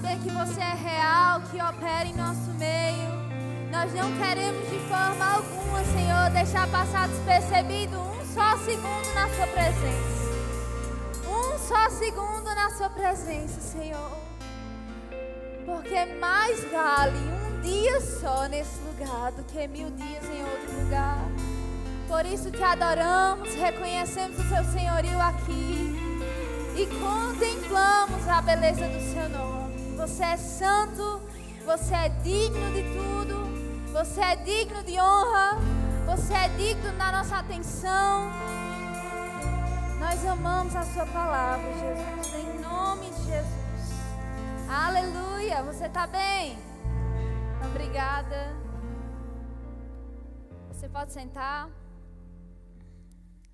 Saber 0.00 0.16
que 0.20 0.30
você 0.30 0.60
é 0.60 0.74
real, 0.74 1.40
que 1.50 1.60
opera 1.60 2.04
em 2.04 2.14
nosso 2.14 2.52
meio. 2.52 3.10
Nós 3.68 3.92
não 3.92 4.16
queremos 4.16 4.70
de 4.70 4.78
forma 4.88 5.24
alguma, 5.24 5.84
Senhor, 5.86 6.30
deixar 6.30 6.68
passar 6.68 7.08
despercebido 7.08 7.98
um 7.98 8.24
só 8.32 8.56
segundo 8.58 9.12
na 9.12 9.28
Sua 9.28 9.46
presença. 9.48 10.28
Um 11.26 11.58
só 11.58 11.90
segundo 11.90 12.44
na 12.44 12.70
Sua 12.70 12.88
presença, 12.90 13.60
Senhor. 13.60 14.16
Porque 15.66 16.04
mais 16.20 16.62
vale 16.70 17.18
um 17.18 17.60
dia 17.60 18.00
só 18.00 18.46
nesse 18.46 18.78
lugar 18.82 19.32
do 19.32 19.42
que 19.42 19.66
mil 19.66 19.90
dias 19.90 20.24
em 20.26 20.44
outro 20.44 20.80
lugar. 20.80 21.28
Por 22.06 22.24
isso 22.24 22.52
te 22.52 22.62
adoramos, 22.62 23.52
reconhecemos 23.52 24.38
o 24.38 24.48
Seu 24.48 24.64
senhorio 24.66 25.20
aqui 25.20 25.92
e 26.76 26.86
contemplamos 26.86 28.28
a 28.28 28.40
beleza 28.40 28.86
do 28.86 29.12
Seu 29.12 29.28
nome. 29.30 29.57
Você 30.08 30.24
é 30.24 30.36
santo, 30.38 31.20
você 31.64 31.94
é 31.94 32.08
digno 32.08 32.72
de 32.72 32.82
tudo, 32.82 33.92
você 33.92 34.20
é 34.20 34.36
digno 34.36 34.82
de 34.82 34.98
honra, 34.98 35.58
você 36.06 36.32
é 36.32 36.48
digno 36.56 36.96
da 36.96 37.12
nossa 37.12 37.36
atenção. 37.36 38.30
Nós 40.00 40.26
amamos 40.26 40.74
a 40.74 40.82
Sua 40.82 41.06
palavra, 41.06 41.70
Jesus, 41.74 42.34
em 42.34 42.58
nome 42.58 43.10
de 43.10 43.22
Jesus. 43.26 43.92
Aleluia. 44.68 45.62
Você 45.62 45.84
está 45.84 46.06
bem? 46.06 46.58
Obrigada. 47.70 48.56
Você 50.68 50.88
pode 50.88 51.12
sentar. 51.12 51.68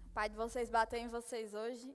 O 0.06 0.10
pai 0.14 0.28
de 0.28 0.36
vocês 0.36 0.70
bateu 0.70 1.00
em 1.00 1.08
vocês 1.08 1.52
hoje. 1.52 1.94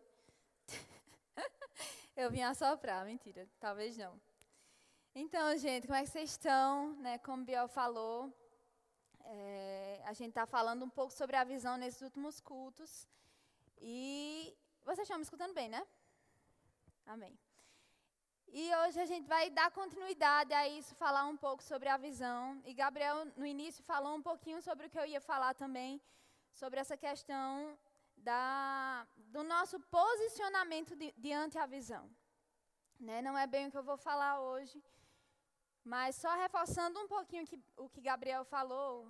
Eu 2.15 2.29
vim 2.29 2.41
assoprar, 2.41 3.05
mentira, 3.05 3.47
talvez 3.59 3.97
não. 3.97 4.28
Então, 5.15 5.57
gente, 5.57 5.87
como 5.87 5.97
é 5.97 6.03
que 6.03 6.09
vocês 6.09 6.31
estão? 6.31 6.93
Né, 6.93 7.17
como 7.19 7.43
Biel 7.43 7.67
falou, 7.67 8.31
é, 9.25 10.01
a 10.05 10.13
gente 10.13 10.29
está 10.29 10.45
falando 10.45 10.85
um 10.85 10.89
pouco 10.89 11.11
sobre 11.11 11.35
a 11.35 11.43
visão 11.43 11.77
nesses 11.77 12.01
últimos 12.01 12.39
cultos. 12.39 13.07
E 13.81 14.55
vocês 14.85 14.99
estão 14.99 15.17
me 15.17 15.23
escutando 15.23 15.53
bem, 15.53 15.67
né? 15.67 15.85
Amém. 17.05 17.37
E 18.51 18.73
hoje 18.75 18.99
a 18.99 19.05
gente 19.05 19.27
vai 19.27 19.49
dar 19.49 19.71
continuidade 19.71 20.53
a 20.53 20.67
isso, 20.67 20.95
falar 20.95 21.25
um 21.25 21.37
pouco 21.37 21.63
sobre 21.63 21.89
a 21.89 21.97
visão. 21.97 22.61
E 22.65 22.73
Gabriel, 22.73 23.25
no 23.35 23.45
início, 23.45 23.83
falou 23.83 24.15
um 24.15 24.21
pouquinho 24.21 24.61
sobre 24.61 24.87
o 24.87 24.89
que 24.89 24.97
eu 24.97 25.05
ia 25.05 25.21
falar 25.21 25.53
também, 25.53 26.01
sobre 26.53 26.79
essa 26.79 26.97
questão 26.97 27.77
da, 28.17 29.07
do 29.17 29.43
nosso 29.43 29.79
posicionamento 29.79 30.95
di, 30.95 31.13
diante 31.17 31.57
a 31.57 31.65
visão. 31.65 32.09
Né? 32.99 33.21
Não 33.21 33.37
é 33.37 33.47
bem 33.47 33.67
o 33.67 33.71
que 33.71 33.77
eu 33.77 33.83
vou 33.83 33.97
falar 33.97 34.41
hoje, 34.41 34.83
mas 35.83 36.15
só 36.15 36.35
reforçando 36.35 36.99
um 36.99 37.07
pouquinho 37.07 37.45
que, 37.45 37.59
o 37.77 37.89
que 37.89 38.01
Gabriel 38.01 38.43
falou. 38.43 39.07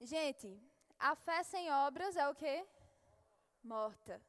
Gente, 0.00 0.60
a 0.98 1.14
fé 1.14 1.42
sem 1.42 1.70
obras 1.70 2.16
é 2.16 2.28
o 2.28 2.34
quê? 2.34 2.66
morta. 3.62 4.20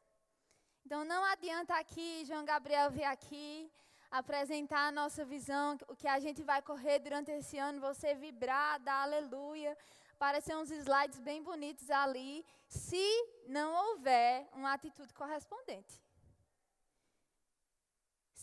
Então 0.86 1.04
não 1.04 1.24
adianta 1.26 1.76
aqui 1.76 2.24
João 2.26 2.46
Gabriel 2.46 2.92
vir 2.92 3.04
aqui 3.04 3.72
apresentar 4.12 4.88
a 4.88 4.92
nossa 4.92 5.26
visão, 5.26 5.76
o 5.88 5.96
que 5.96 6.08
a 6.08 6.20
gente 6.20 6.44
vai 6.44 6.62
correr 6.62 7.00
durante 7.00 7.32
esse 7.32 7.58
ano, 7.58 7.82
você 7.82 8.14
vibrar, 8.14 8.80
dar 8.80 9.02
aleluia, 9.02 9.76
aparecer 10.14 10.56
uns 10.56 10.70
slides 10.70 11.20
bem 11.20 11.42
bonitos 11.42 11.90
ali, 11.90 12.46
se 12.68 13.04
não 13.48 13.74
houver 13.74 14.48
uma 14.54 14.74
atitude 14.74 15.12
correspondente. 15.16 16.00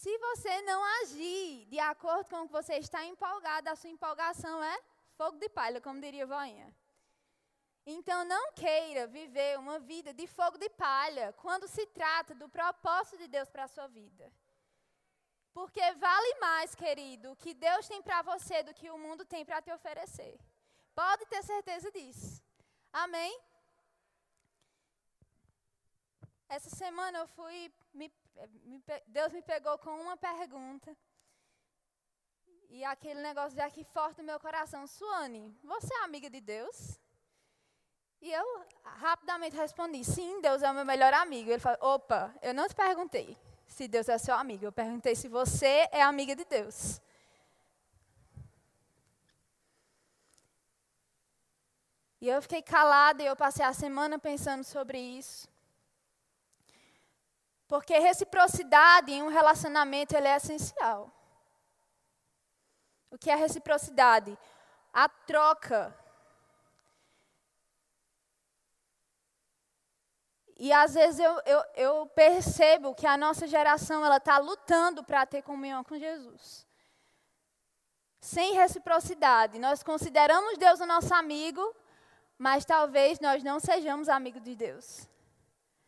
Se 0.00 0.16
você 0.16 0.62
não 0.62 0.82
agir 1.02 1.66
de 1.66 1.78
acordo 1.78 2.26
com 2.30 2.40
o 2.40 2.46
que 2.46 2.52
você 2.52 2.76
está 2.76 3.04
empolgado, 3.04 3.68
a 3.68 3.76
sua 3.76 3.90
empolgação 3.90 4.64
é 4.64 4.76
fogo 5.18 5.36
de 5.36 5.46
palha, 5.50 5.78
como 5.78 6.00
diria 6.00 6.26
voinha. 6.26 6.74
Então 7.84 8.24
não 8.24 8.50
queira 8.52 9.06
viver 9.06 9.58
uma 9.58 9.78
vida 9.78 10.14
de 10.14 10.26
fogo 10.26 10.56
de 10.56 10.70
palha 10.70 11.34
quando 11.34 11.68
se 11.68 11.84
trata 11.88 12.34
do 12.34 12.48
propósito 12.48 13.18
de 13.18 13.28
Deus 13.28 13.50
para 13.50 13.64
a 13.64 13.68
sua 13.68 13.88
vida. 13.88 14.32
Porque 15.52 15.92
vale 16.06 16.34
mais, 16.46 16.74
querido, 16.74 17.32
o 17.32 17.36
que 17.36 17.52
Deus 17.52 17.86
tem 17.86 18.00
para 18.00 18.22
você 18.22 18.62
do 18.62 18.72
que 18.72 18.90
o 18.90 18.96
mundo 18.96 19.26
tem 19.26 19.44
para 19.44 19.60
te 19.60 19.70
oferecer. 19.70 20.40
Pode 20.94 21.26
ter 21.26 21.42
certeza 21.42 21.92
disso. 21.92 22.42
Amém? 22.90 23.38
Essa 26.48 26.70
semana 26.70 27.18
eu 27.18 27.26
fui. 27.28 27.72
Me, 27.92 28.10
Deus 29.06 29.32
me 29.32 29.42
pegou 29.42 29.78
com 29.78 29.90
uma 30.00 30.16
pergunta. 30.16 30.96
E 32.68 32.84
aquele 32.84 33.20
negócio 33.20 33.56
veio 33.56 33.66
aqui 33.66 33.82
forte 33.82 34.18
no 34.18 34.24
meu 34.24 34.38
coração. 34.38 34.86
Suane, 34.86 35.58
você 35.62 35.92
é 35.92 36.04
amiga 36.04 36.30
de 36.30 36.40
Deus? 36.40 37.00
E 38.20 38.32
eu 38.32 38.64
rapidamente 38.84 39.56
respondi: 39.56 40.04
sim, 40.04 40.40
Deus 40.40 40.62
é 40.62 40.70
o 40.70 40.74
meu 40.74 40.84
melhor 40.84 41.12
amigo. 41.12 41.50
Ele 41.50 41.58
falou: 41.58 41.78
opa, 41.94 42.34
eu 42.40 42.54
não 42.54 42.68
te 42.68 42.74
perguntei 42.74 43.36
se 43.66 43.88
Deus 43.88 44.08
é 44.08 44.18
seu 44.18 44.34
amigo, 44.34 44.64
eu 44.64 44.72
perguntei 44.72 45.14
se 45.14 45.28
você 45.28 45.88
é 45.90 46.02
amiga 46.02 46.36
de 46.36 46.44
Deus. 46.44 47.00
E 52.20 52.28
eu 52.28 52.42
fiquei 52.42 52.60
calada 52.60 53.22
e 53.22 53.26
eu 53.26 53.34
passei 53.34 53.64
a 53.64 53.72
semana 53.72 54.18
pensando 54.18 54.62
sobre 54.62 54.98
isso. 54.98 55.49
Porque 57.70 57.96
reciprocidade 58.00 59.12
em 59.12 59.22
um 59.22 59.28
relacionamento 59.28 60.16
é 60.16 60.36
essencial. 60.36 61.08
O 63.12 63.16
que 63.16 63.30
é 63.30 63.36
reciprocidade? 63.36 64.36
A 64.92 65.08
troca 65.08 65.96
E 70.58 70.74
às 70.74 70.92
vezes 70.92 71.18
eu, 71.18 71.40
eu, 71.46 71.64
eu 71.74 72.06
percebo 72.08 72.94
que 72.94 73.06
a 73.06 73.16
nossa 73.16 73.46
geração 73.46 74.04
ela 74.04 74.18
está 74.18 74.36
lutando 74.36 75.02
para 75.02 75.24
ter 75.24 75.40
comunhão 75.40 75.82
com 75.82 75.96
Jesus. 75.96 76.66
Sem 78.20 78.52
reciprocidade. 78.52 79.58
Nós 79.58 79.82
consideramos 79.82 80.58
Deus 80.58 80.80
o 80.80 80.86
nosso 80.86 81.14
amigo, 81.14 81.74
mas 82.36 82.66
talvez 82.66 83.18
nós 83.20 83.42
não 83.42 83.58
sejamos 83.58 84.10
amigos 84.10 84.42
de 84.42 84.54
Deus. 84.54 85.09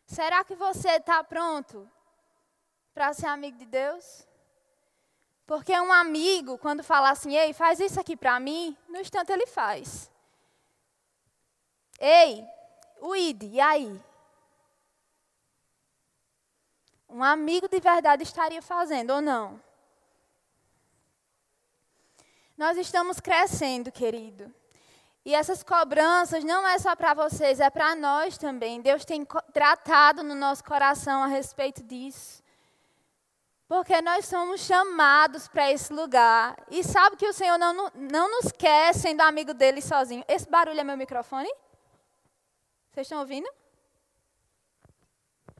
Será 0.05 0.43
que 0.43 0.55
você 0.55 0.89
está 0.91 1.23
pronto 1.23 1.89
para 2.93 3.13
ser 3.13 3.27
amigo 3.27 3.57
de 3.57 3.65
Deus? 3.65 4.27
Porque 5.45 5.77
um 5.79 5.91
amigo, 5.91 6.57
quando 6.57 6.83
fala 6.83 7.09
assim, 7.09 7.35
ei, 7.35 7.53
faz 7.53 7.79
isso 7.79 7.99
aqui 7.99 8.15
para 8.15 8.39
mim, 8.39 8.77
no 8.87 8.99
instante 8.99 9.31
ele 9.31 9.47
faz. 9.47 10.09
Ei, 11.99 12.45
o 12.99 13.15
ID, 13.15 13.43
e 13.43 13.59
aí? 13.59 14.01
um 17.13 17.23
amigo 17.23 17.69
de 17.69 17.79
verdade 17.79 18.23
estaria 18.23 18.61
fazendo 18.61 19.11
ou 19.11 19.21
não? 19.21 19.61
Nós 22.57 22.75
estamos 22.75 23.19
crescendo, 23.19 23.91
querido. 23.91 24.53
E 25.25 25.33
essas 25.33 25.63
cobranças 25.63 26.43
não 26.43 26.67
é 26.67 26.77
só 26.77 26.95
para 26.95 27.13
vocês, 27.13 27.59
é 27.59 27.69
para 27.69 27.95
nós 27.95 28.37
também. 28.37 28.81
Deus 28.81 29.05
tem 29.05 29.25
tratado 29.53 30.21
no 30.21 30.35
nosso 30.35 30.63
coração 30.63 31.23
a 31.23 31.27
respeito 31.27 31.81
disso. 31.81 32.43
Porque 33.67 34.01
nós 34.01 34.25
somos 34.25 34.61
chamados 34.61 35.47
para 35.47 35.71
esse 35.71 35.93
lugar. 35.93 36.55
E 36.69 36.83
sabe 36.83 37.15
que 37.15 37.27
o 37.27 37.33
Senhor 37.33 37.57
não, 37.57 37.89
não 37.95 38.29
nos 38.29 38.51
quer 38.51 38.93
sendo 38.93 39.21
amigo 39.21 39.53
dele 39.53 39.81
sozinho. 39.81 40.25
Esse 40.27 40.49
barulho 40.49 40.79
é 40.79 40.83
meu 40.83 40.97
microfone? 40.97 41.51
Vocês 42.91 43.05
estão 43.07 43.19
ouvindo? 43.19 43.49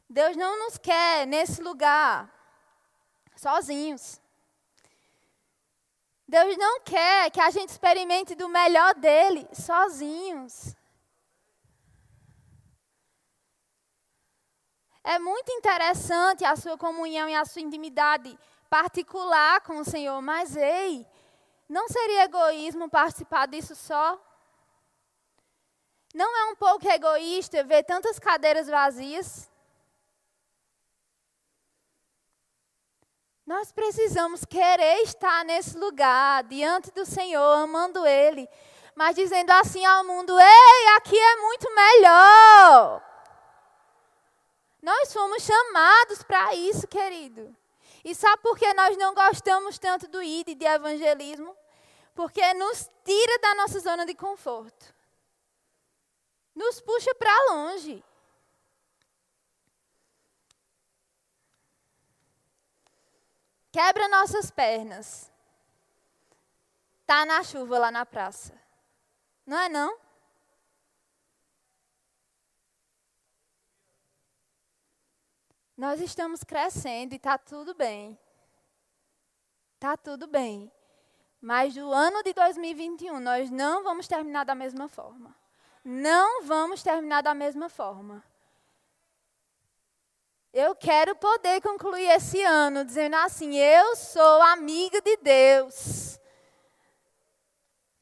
Deus 0.09 0.35
não 0.35 0.59
nos 0.65 0.77
quer 0.77 1.25
nesse 1.25 1.61
lugar 1.61 2.31
sozinhos. 3.35 4.21
Deus 6.33 6.57
não 6.57 6.79
quer 6.79 7.29
que 7.29 7.39
a 7.39 7.51
gente 7.51 7.69
experimente 7.69 8.33
do 8.33 8.49
melhor 8.49 8.95
dele 8.95 9.47
sozinhos. 9.53 10.75
É 15.03 15.19
muito 15.19 15.51
interessante 15.51 16.43
a 16.43 16.55
sua 16.55 16.75
comunhão 16.75 17.29
e 17.29 17.35
a 17.35 17.45
sua 17.45 17.61
intimidade 17.61 18.35
particular 18.67 19.61
com 19.61 19.77
o 19.77 19.85
Senhor, 19.85 20.19
mas 20.23 20.57
ei, 20.57 21.05
não 21.69 21.87
seria 21.87 22.23
egoísmo 22.23 22.89
participar 22.89 23.45
disso 23.45 23.75
só? 23.75 24.19
Não 26.15 26.35
é 26.35 26.51
um 26.51 26.55
pouco 26.55 26.89
egoísta 26.89 27.63
ver 27.63 27.83
tantas 27.83 28.17
cadeiras 28.17 28.67
vazias? 28.67 29.47
Nós 33.53 33.71
precisamos 33.71 34.43
querer 34.45 35.03
estar 35.03 35.45
nesse 35.45 35.77
lugar, 35.77 36.43
diante 36.45 36.89
do 36.89 37.05
Senhor, 37.05 37.59
amando 37.59 38.03
Ele, 38.03 38.49
mas 38.95 39.15
dizendo 39.15 39.51
assim 39.51 39.85
ao 39.85 40.03
mundo: 40.03 40.35
ei, 40.39 40.87
aqui 40.97 41.15
é 41.15 41.35
muito 41.35 41.75
melhor. 41.75 43.03
Nós 44.81 45.13
fomos 45.13 45.43
chamados 45.43 46.23
para 46.23 46.55
isso, 46.55 46.87
querido. 46.87 47.55
E 48.03 48.15
sabe 48.15 48.41
por 48.41 48.57
que 48.57 48.73
nós 48.73 48.97
não 48.97 49.13
gostamos 49.13 49.77
tanto 49.77 50.07
do 50.07 50.23
ID 50.23 50.57
de 50.57 50.65
evangelismo? 50.65 51.55
Porque 52.15 52.55
nos 52.55 52.89
tira 53.05 53.37
da 53.37 53.53
nossa 53.53 53.79
zona 53.79 54.03
de 54.03 54.15
conforto. 54.15 54.95
Nos 56.55 56.81
puxa 56.81 57.13
para 57.13 57.51
longe. 57.51 58.03
Quebra 63.73 64.07
nossas 64.07 64.51
pernas. 64.51 65.31
Tá 67.07 67.25
na 67.25 67.43
chuva 67.43 67.79
lá 67.79 67.89
na 67.89 68.05
praça. 68.05 68.53
Não 69.43 69.57
é 69.57 69.67
não? 69.67 69.97
Nós 75.75 75.99
estamos 75.99 76.43
crescendo 76.43 77.13
e 77.13 77.15
está 77.15 77.35
tudo 77.35 77.73
bem. 77.73 78.15
Está 79.73 79.97
tudo 79.97 80.27
bem. 80.27 80.71
Mas 81.41 81.73
do 81.73 81.91
ano 81.91 82.21
de 82.21 82.31
2021, 82.31 83.19
nós 83.19 83.49
não 83.49 83.83
vamos 83.83 84.07
terminar 84.07 84.45
da 84.45 84.53
mesma 84.53 84.87
forma. 84.87 85.35
Não 85.83 86.43
vamos 86.43 86.83
terminar 86.83 87.23
da 87.23 87.33
mesma 87.33 87.69
forma. 87.69 88.23
Eu 90.53 90.75
quero 90.75 91.15
poder 91.15 91.61
concluir 91.61 92.07
esse 92.11 92.39
ano 92.43 92.85
dizendo 92.85 93.15
assim: 93.15 93.55
eu 93.55 93.95
sou 93.95 94.41
amiga 94.43 95.01
de 95.01 95.17
Deus. 95.17 96.19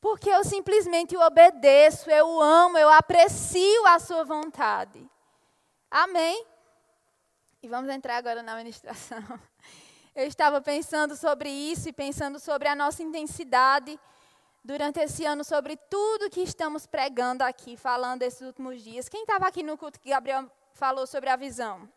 Porque 0.02 0.30
eu 0.30 0.44
simplesmente 0.44 1.16
o 1.16 1.22
obedeço, 1.22 2.10
eu 2.10 2.42
amo, 2.42 2.78
eu 2.78 2.90
aprecio 2.90 3.86
a 3.88 4.00
sua 4.00 4.26
vontade. 4.26 5.10
Amém? 5.90 6.46
E 7.64 7.70
vamos 7.70 7.90
entrar 7.90 8.18
agora 8.18 8.44
na 8.44 8.56
ministração. 8.56 9.22
Eu 10.14 10.28
estava 10.28 10.60
pensando 10.60 11.16
sobre 11.16 11.50
isso 11.50 11.88
e 11.88 11.94
pensando 11.94 12.38
sobre 12.38 12.68
a 12.68 12.76
nossa 12.76 13.02
intensidade 13.02 13.98
durante 14.62 15.00
esse 15.00 15.24
ano, 15.24 15.42
sobre 15.42 15.78
tudo 15.90 16.30
que 16.30 16.42
estamos 16.42 16.86
pregando 16.86 17.46
aqui, 17.46 17.78
falando 17.78 18.24
esses 18.24 18.42
últimos 18.42 18.82
dias. 18.82 19.08
Quem 19.08 19.22
estava 19.22 19.48
aqui 19.48 19.64
no 19.64 19.78
culto 19.78 20.02
que 20.02 20.10
Gabriel 20.10 20.52
falou 20.74 21.08
sobre 21.08 21.30
a 21.30 21.38
visão? 21.38 21.90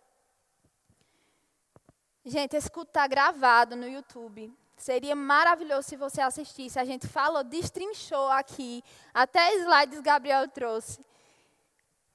Gente, 2.25 2.56
esse 2.56 2.71
culto 2.71 2.88
está 2.88 3.06
gravado 3.06 3.76
no 3.76 3.87
YouTube. 3.87 4.50
Seria 4.76 5.15
maravilhoso 5.15 5.88
se 5.88 5.97
você 5.97 6.23
assistisse. 6.23 6.79
A 6.79 6.85
gente 6.85 7.06
falou, 7.06 7.44
destrinchou 7.44 8.29
aqui, 8.31 8.82
até 9.12 9.55
slides 9.56 10.00
Gabriel 10.00 10.49
trouxe, 10.49 11.05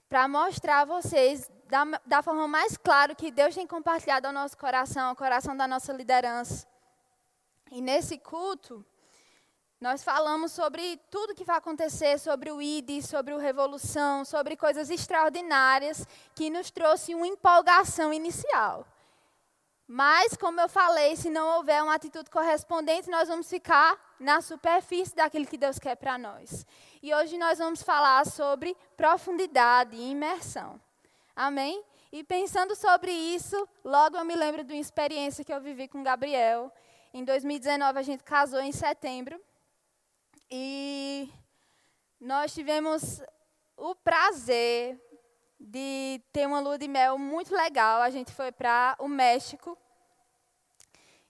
para 0.10 0.28
mostrar 0.28 0.82
a 0.82 0.86
vocês 0.86 1.50
da, 1.68 1.86
da 2.06 2.24
forma 2.24 2.48
mais 2.48 2.76
clara 2.76 3.14
que 3.14 3.30
Deus 3.30 3.54
tem 3.54 3.68
compartilhado 3.68 4.26
ao 4.26 4.34
nosso 4.34 4.58
coração, 4.58 5.10
ao 5.10 5.16
coração 5.16 5.56
da 5.56 5.68
nossa 5.68 5.94
liderança. 5.94 6.68
E 7.72 7.80
nesse 7.80 8.18
culto, 8.18 8.84
nós 9.80 10.04
falamos 10.04 10.52
sobre 10.52 11.00
tudo 11.12 11.36
que 11.36 11.46
vai 11.46 11.58
acontecer, 11.58 12.18
sobre 12.20 12.52
o 12.52 12.60
ID, 12.60 13.04
sobre 13.04 13.32
o 13.34 13.38
Revolução, 13.38 14.26
sobre 14.26 14.58
coisas 14.58 14.90
extraordinárias 14.90 16.08
que 16.34 16.50
nos 16.50 16.72
trouxe 16.72 17.14
uma 17.14 17.28
empolgação 17.28 18.12
inicial. 18.12 18.88
Mas, 19.91 20.38
como 20.38 20.62
eu 20.62 20.69
falei, 20.69 21.15
se 21.15 21.31
não 21.31 21.57
houver 21.57 21.81
uma 21.81 21.95
atitude 21.95 22.30
correspondente, 22.30 23.09
nós 23.09 23.27
vamos 23.27 23.50
ficar 23.50 24.00
na 24.19 24.39
superfície 24.39 25.15
daquilo 25.15 25.47
que 25.47 25.57
Deus 25.57 25.80
quer 25.80 25.95
para 25.95 26.15
nós. 26.15 26.63
E 27.01 27.12
hoje 27.12 27.39
nós 27.39 27.57
vamos 27.57 27.81
falar 27.81 28.24
sobre 28.27 28.77
profundidade 28.95 29.95
e 29.95 30.12
imersão. 30.12 30.80
Amém? 31.36 31.83
E 32.12 32.24
pensando 32.24 32.75
sobre 32.75 33.12
isso, 33.12 33.68
logo 33.83 34.15
eu 34.15 34.24
me 34.24 34.36
lembro 34.36 34.63
de 34.63 34.75
uma 34.75 34.80
experiência 34.80 35.44
que 35.44 35.51
eu 35.51 35.59
vivi 35.59 35.88
com 35.88 36.03
Gabriel. 36.03 36.71
Em 37.12 37.24
2019, 37.24 37.97
a 37.97 38.03
gente 38.03 38.24
casou 38.24 38.62
em 38.62 38.71
setembro. 38.71 39.41
E 40.51 41.33
nós 42.21 42.53
tivemos 42.53 43.24
o 43.75 43.95
prazer 43.95 45.01
de 45.60 46.22
ter 46.32 46.48
uma 46.48 46.60
lua 46.60 46.78
de 46.78 46.88
mel 46.88 47.18
muito 47.18 47.54
legal. 47.54 48.02
A 48.02 48.10
gente 48.10 48.32
foi 48.32 48.52
para 48.52 48.96
o 49.00 49.08
México. 49.08 49.78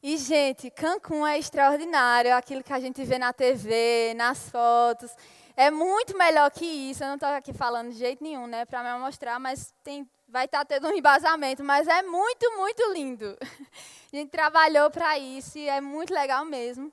E, 0.01 0.17
gente, 0.17 0.69
Cancún 0.69 1.25
é 1.25 1.39
extraordinário. 1.39 2.35
Aquilo 2.35 2.63
que 2.63 2.71
a 2.71 2.79
gente 2.79 3.03
vê 3.03 3.17
na 3.17 3.33
TV, 3.33 4.13
nas 4.15 4.49
fotos. 4.49 5.11
É 5.57 5.71
muito 5.71 6.17
melhor 6.17 6.49
que 6.51 6.65
isso. 6.65 7.03
Eu 7.03 7.07
não 7.07 7.15
estou 7.15 7.29
aqui 7.29 7.51
falando 7.53 7.89
de 7.89 7.97
jeito 7.97 8.23
nenhum, 8.23 8.47
né, 8.47 8.65
para 8.65 8.83
me 8.83 8.99
mostrar, 8.99 9.39
mas 9.39 9.73
tem, 9.83 10.09
vai 10.27 10.45
estar 10.45 10.59
tá 10.59 10.65
tendo 10.65 10.87
um 10.87 10.93
embasamento. 10.93 11.63
Mas 11.63 11.87
é 11.87 12.01
muito, 12.03 12.55
muito 12.55 12.93
lindo. 12.93 13.35
A 14.13 14.15
gente 14.15 14.29
trabalhou 14.29 14.89
para 14.89 15.19
isso 15.19 15.57
e 15.57 15.67
é 15.67 15.81
muito 15.81 16.13
legal 16.13 16.45
mesmo. 16.45 16.91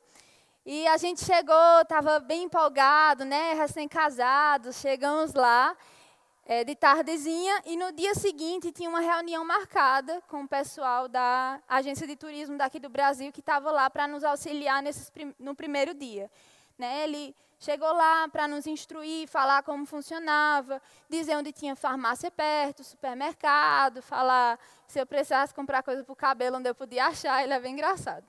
E 0.67 0.87
a 0.89 0.97
gente 0.97 1.25
chegou, 1.25 1.81
estava 1.81 2.19
bem 2.19 2.43
empolgado, 2.43 3.25
né, 3.25 3.55
recém-casados, 3.55 4.77
chegamos 4.81 5.33
lá 5.33 5.77
é, 6.47 6.65
de 6.65 6.75
tardezinha 6.77 7.61
e 7.67 7.77
no 7.77 7.93
dia 7.93 8.15
seguinte 8.15 8.71
tinha 8.71 8.89
uma 8.89 9.01
reunião 9.01 9.45
marcada 9.45 10.23
com 10.29 10.45
o 10.45 10.49
pessoal 10.49 11.09
da 11.09 11.61
agência 11.69 12.07
de 12.07 12.17
turismo 12.17 12.57
daqui 12.57 12.79
do 12.79 12.89
Brasil 12.89 13.33
que 13.33 13.41
estava 13.41 13.71
lá 13.73 13.91
para 13.91 14.07
nos 14.07 14.23
auxiliar 14.23 14.81
nesses, 14.83 15.13
no 15.39 15.55
primeiro 15.55 15.93
dia. 15.93 16.31
Né, 16.79 17.05
ele 17.05 17.35
Chegou 17.59 17.91
lá 17.91 18.29
para 18.29 18.47
nos 18.47 18.67
instruir, 18.67 19.27
falar 19.27 19.63
como 19.63 19.87
funcionava, 19.87 20.81
dizer 21.09 21.37
onde 21.37 21.53
tinha 21.53 21.75
farmácia 21.75 22.31
perto, 22.31 22.85
supermercado, 22.85 24.03
falar 24.03 24.59
se 24.87 25.01
eu 25.01 25.07
precisasse 25.07 25.55
comprar 25.55 25.83
coisa 25.83 26.05
para 26.05 26.13
o 26.13 26.17
cabelo, 26.17 26.59
onde 26.59 26.69
eu 26.69 26.75
podia 26.75 27.07
achar. 27.07 27.43
Ele 27.43 27.55
é 27.55 27.59
bem 27.59 27.73
engraçado. 27.73 28.25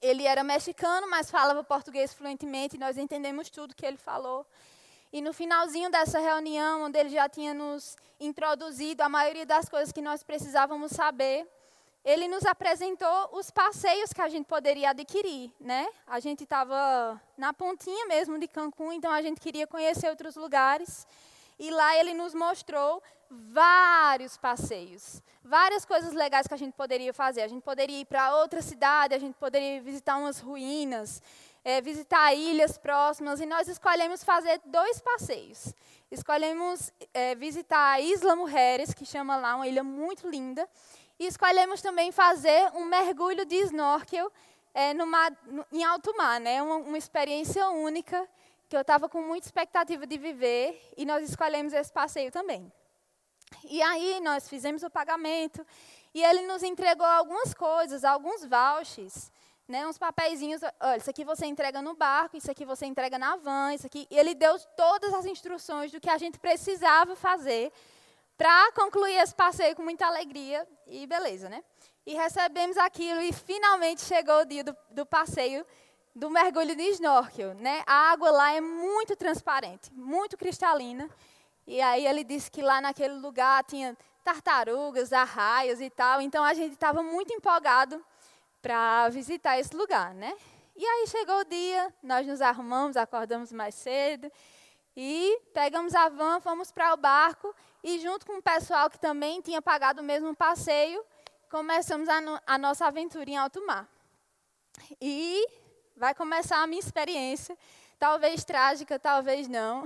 Ele 0.00 0.26
era 0.26 0.42
mexicano, 0.42 1.08
mas 1.10 1.30
falava 1.30 1.62
português 1.62 2.14
fluentemente, 2.14 2.76
e 2.76 2.78
nós 2.78 2.96
entendemos 2.96 3.50
tudo 3.50 3.74
que 3.74 3.84
ele 3.84 3.98
falou. 3.98 4.46
E 5.12 5.20
no 5.20 5.32
finalzinho 5.32 5.90
dessa 5.90 6.18
reunião, 6.18 6.84
onde 6.84 6.98
ele 6.98 7.08
já 7.08 7.28
tinha 7.28 7.52
nos 7.52 7.96
introduzido 8.20 9.02
a 9.02 9.08
maioria 9.08 9.44
das 9.44 9.68
coisas 9.68 9.92
que 9.92 10.00
nós 10.00 10.22
precisávamos 10.22 10.92
saber, 10.92 11.48
ele 12.04 12.28
nos 12.28 12.46
apresentou 12.46 13.30
os 13.32 13.50
passeios 13.50 14.12
que 14.12 14.22
a 14.22 14.28
gente 14.28 14.46
poderia 14.46 14.90
adquirir, 14.90 15.52
né? 15.60 15.88
A 16.06 16.18
gente 16.20 16.44
estava 16.44 17.20
na 17.36 17.52
pontinha 17.52 18.06
mesmo 18.06 18.38
de 18.38 18.48
Cancún, 18.48 18.92
então 18.92 19.10
a 19.10 19.20
gente 19.20 19.40
queria 19.40 19.66
conhecer 19.66 20.08
outros 20.08 20.36
lugares. 20.36 21.06
E 21.58 21.70
lá 21.70 21.96
ele 21.96 22.14
nos 22.14 22.32
mostrou 22.32 23.02
vários 23.30 24.36
passeios, 24.38 25.22
várias 25.44 25.84
coisas 25.84 26.14
legais 26.14 26.46
que 26.46 26.54
a 26.54 26.56
gente 26.56 26.72
poderia 26.72 27.12
fazer. 27.12 27.42
A 27.42 27.48
gente 27.48 27.62
poderia 27.62 28.00
ir 28.00 28.06
para 28.06 28.36
outra 28.36 28.62
cidade, 28.62 29.14
a 29.14 29.18
gente 29.18 29.34
poderia 29.34 29.82
visitar 29.82 30.16
umas 30.16 30.40
ruínas, 30.40 31.22
é, 31.64 31.80
visitar 31.80 32.34
ilhas 32.34 32.78
próximas. 32.78 33.40
E 33.40 33.46
nós 33.46 33.68
escolhemos 33.68 34.24
fazer 34.24 34.60
dois 34.64 35.00
passeios. 35.00 35.74
Escolhemos 36.10 36.92
é, 37.14 37.34
visitar 37.34 37.92
a 37.92 38.00
Isla 38.00 38.34
Mujeres, 38.34 38.92
que 38.94 39.04
chama 39.04 39.36
lá 39.36 39.56
uma 39.56 39.68
ilha 39.68 39.84
muito 39.84 40.28
linda. 40.28 40.68
E 41.18 41.26
escolhemos 41.26 41.82
também 41.82 42.10
fazer 42.10 42.70
um 42.74 42.84
mergulho 42.84 43.44
de 43.44 43.56
snorkel 43.56 44.32
é, 44.72 44.94
no, 44.94 45.04
em 45.72 45.84
alto 45.84 46.16
mar, 46.16 46.40
né? 46.40 46.62
Uma, 46.62 46.76
uma 46.76 46.98
experiência 46.98 47.68
única 47.68 48.28
que 48.68 48.76
eu 48.76 48.80
estava 48.82 49.08
com 49.08 49.20
muita 49.20 49.48
expectativa 49.48 50.06
de 50.06 50.16
viver 50.16 50.80
e 50.96 51.04
nós 51.04 51.28
escolhemos 51.28 51.72
esse 51.72 51.92
passeio 51.92 52.30
também. 52.30 52.72
E 53.64 53.82
aí 53.82 54.20
nós 54.20 54.48
fizemos 54.48 54.84
o 54.84 54.88
pagamento 54.88 55.66
e 56.14 56.22
ele 56.22 56.42
nos 56.46 56.62
entregou 56.62 57.04
algumas 57.04 57.52
coisas, 57.52 58.04
alguns 58.04 58.44
vouchers, 58.44 59.30
né, 59.70 59.86
uns 59.86 59.96
papeizinhos, 59.96 60.60
olha, 60.80 60.98
isso 60.98 61.08
aqui 61.08 61.24
você 61.24 61.46
entrega 61.46 61.80
no 61.80 61.94
barco, 61.94 62.36
isso 62.36 62.50
aqui 62.50 62.64
você 62.64 62.86
entrega 62.86 63.18
na 63.18 63.36
van, 63.36 63.72
isso 63.72 63.86
aqui. 63.86 64.06
E 64.10 64.18
ele 64.18 64.34
deu 64.34 64.58
todas 64.76 65.14
as 65.14 65.24
instruções 65.24 65.92
do 65.92 66.00
que 66.00 66.10
a 66.10 66.18
gente 66.18 66.38
precisava 66.38 67.14
fazer 67.14 67.72
para 68.36 68.72
concluir 68.72 69.14
esse 69.14 69.34
passeio 69.34 69.76
com 69.76 69.82
muita 69.82 70.06
alegria 70.06 70.66
e 70.86 71.06
beleza, 71.06 71.48
né? 71.48 71.62
E 72.04 72.14
recebemos 72.14 72.76
aquilo 72.76 73.20
e 73.20 73.32
finalmente 73.32 74.00
chegou 74.00 74.40
o 74.40 74.44
dia 74.44 74.64
do, 74.64 74.76
do 74.90 75.06
passeio 75.06 75.64
do 76.14 76.28
mergulho 76.28 76.74
de 76.74 76.82
snorkel, 76.90 77.54
né? 77.54 77.84
A 77.86 78.10
água 78.10 78.30
lá 78.30 78.52
é 78.52 78.60
muito 78.60 79.14
transparente, 79.14 79.92
muito 79.92 80.36
cristalina. 80.36 81.08
E 81.66 81.80
aí 81.80 82.04
ele 82.06 82.24
disse 82.24 82.50
que 82.50 82.60
lá 82.60 82.80
naquele 82.80 83.14
lugar 83.14 83.62
tinha 83.62 83.96
tartarugas, 84.24 85.12
arraias 85.12 85.80
e 85.80 85.88
tal. 85.88 86.20
Então 86.20 86.42
a 86.42 86.54
gente 86.54 86.72
estava 86.72 87.02
muito 87.02 87.32
empolgado 87.32 88.04
para 88.60 89.08
visitar 89.08 89.58
esse 89.58 89.74
lugar, 89.74 90.14
né? 90.14 90.36
E 90.76 90.84
aí 90.84 91.06
chegou 91.06 91.40
o 91.40 91.44
dia, 91.44 91.94
nós 92.02 92.26
nos 92.26 92.40
arrumamos, 92.40 92.96
acordamos 92.96 93.52
mais 93.52 93.74
cedo 93.74 94.30
e 94.96 95.40
pegamos 95.52 95.94
a 95.94 96.08
van, 96.08 96.40
fomos 96.40 96.72
para 96.72 96.94
o 96.94 96.96
barco 96.96 97.54
e 97.82 97.98
junto 97.98 98.26
com 98.26 98.38
o 98.38 98.42
pessoal 98.42 98.88
que 98.88 98.98
também 98.98 99.40
tinha 99.40 99.60
pagado 99.60 100.00
o 100.00 100.04
mesmo 100.04 100.34
passeio, 100.34 101.04
começamos 101.50 102.08
a, 102.08 102.20
no, 102.20 102.40
a 102.46 102.56
nossa 102.56 102.86
aventura 102.86 103.28
em 103.28 103.36
alto 103.36 103.64
mar. 103.66 103.88
E 105.00 105.46
vai 105.96 106.14
começar 106.14 106.62
a 106.62 106.66
minha 106.66 106.80
experiência, 106.80 107.56
talvez 107.98 108.44
trágica, 108.44 108.98
talvez 108.98 109.48
não. 109.48 109.84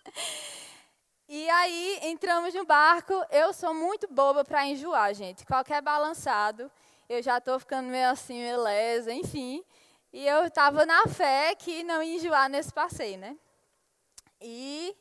e 1.28 1.48
aí 1.48 2.00
entramos 2.02 2.52
no 2.52 2.64
barco. 2.64 3.14
Eu 3.30 3.52
sou 3.52 3.72
muito 3.72 4.06
boba 4.08 4.44
para 4.44 4.66
enjoar, 4.66 5.14
gente. 5.14 5.46
Qualquer 5.46 5.80
balançado, 5.80 6.70
eu 7.08 7.22
já 7.22 7.38
estou 7.38 7.58
ficando 7.58 7.88
meio 7.88 8.10
assim, 8.10 8.38
meio 8.40 8.62
lesa, 8.62 9.12
enfim. 9.12 9.64
E 10.12 10.26
eu 10.26 10.44
estava 10.44 10.86
na 10.86 11.06
fé 11.06 11.54
que 11.54 11.82
não 11.82 12.02
ia 12.02 12.16
enjoar 12.16 12.48
nesse 12.48 12.72
passeio, 12.72 13.18
né? 13.18 13.36
E 14.40 14.96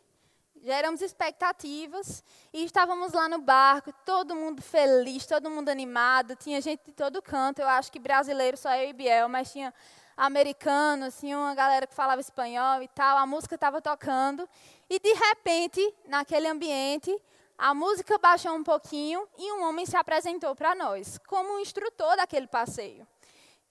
geramos 0.62 1.02
expectativas 1.02 2.24
e 2.52 2.64
estávamos 2.66 3.14
lá 3.14 3.30
no 3.30 3.40
barco, 3.40 3.94
todo 4.06 4.36
mundo 4.36 4.62
feliz, 4.62 5.26
todo 5.26 5.50
mundo 5.50 5.70
animado, 5.70 6.36
tinha 6.36 6.60
gente 6.60 6.86
de 6.86 6.92
todo 6.92 7.22
canto, 7.22 7.60
eu 7.60 7.68
acho 7.68 7.92
que 7.92 8.00
brasileiro 8.00 8.58
só 8.58 8.74
eu 8.76 8.90
e 8.90 8.94
Biel, 8.94 9.30
mas 9.30 9.52
tinha 9.52 9.72
americanos, 10.18 11.20
tinha 11.20 11.38
uma 11.38 11.54
galera 11.54 11.86
que 11.86 11.94
falava 11.94 12.20
espanhol 12.20 12.82
e 12.82 12.88
tal, 12.88 13.18
a 13.18 13.28
música 13.28 13.56
estava 13.56 13.80
tocando 13.80 14.50
e 14.90 15.00
de 15.00 15.14
repente, 15.14 15.94
naquele 16.08 16.48
ambiente, 16.48 17.16
a 17.58 17.74
música 17.74 18.18
baixou 18.18 18.54
um 18.54 18.64
pouquinho 18.64 19.28
e 19.38 19.52
um 19.54 19.64
homem 19.64 19.86
se 19.86 19.96
apresentou 19.96 20.56
para 20.56 20.76
nós, 20.76 21.18
como 21.28 21.54
um 21.54 21.60
instrutor 21.60 22.18
daquele 22.18 22.48
passeio. 22.48 23.08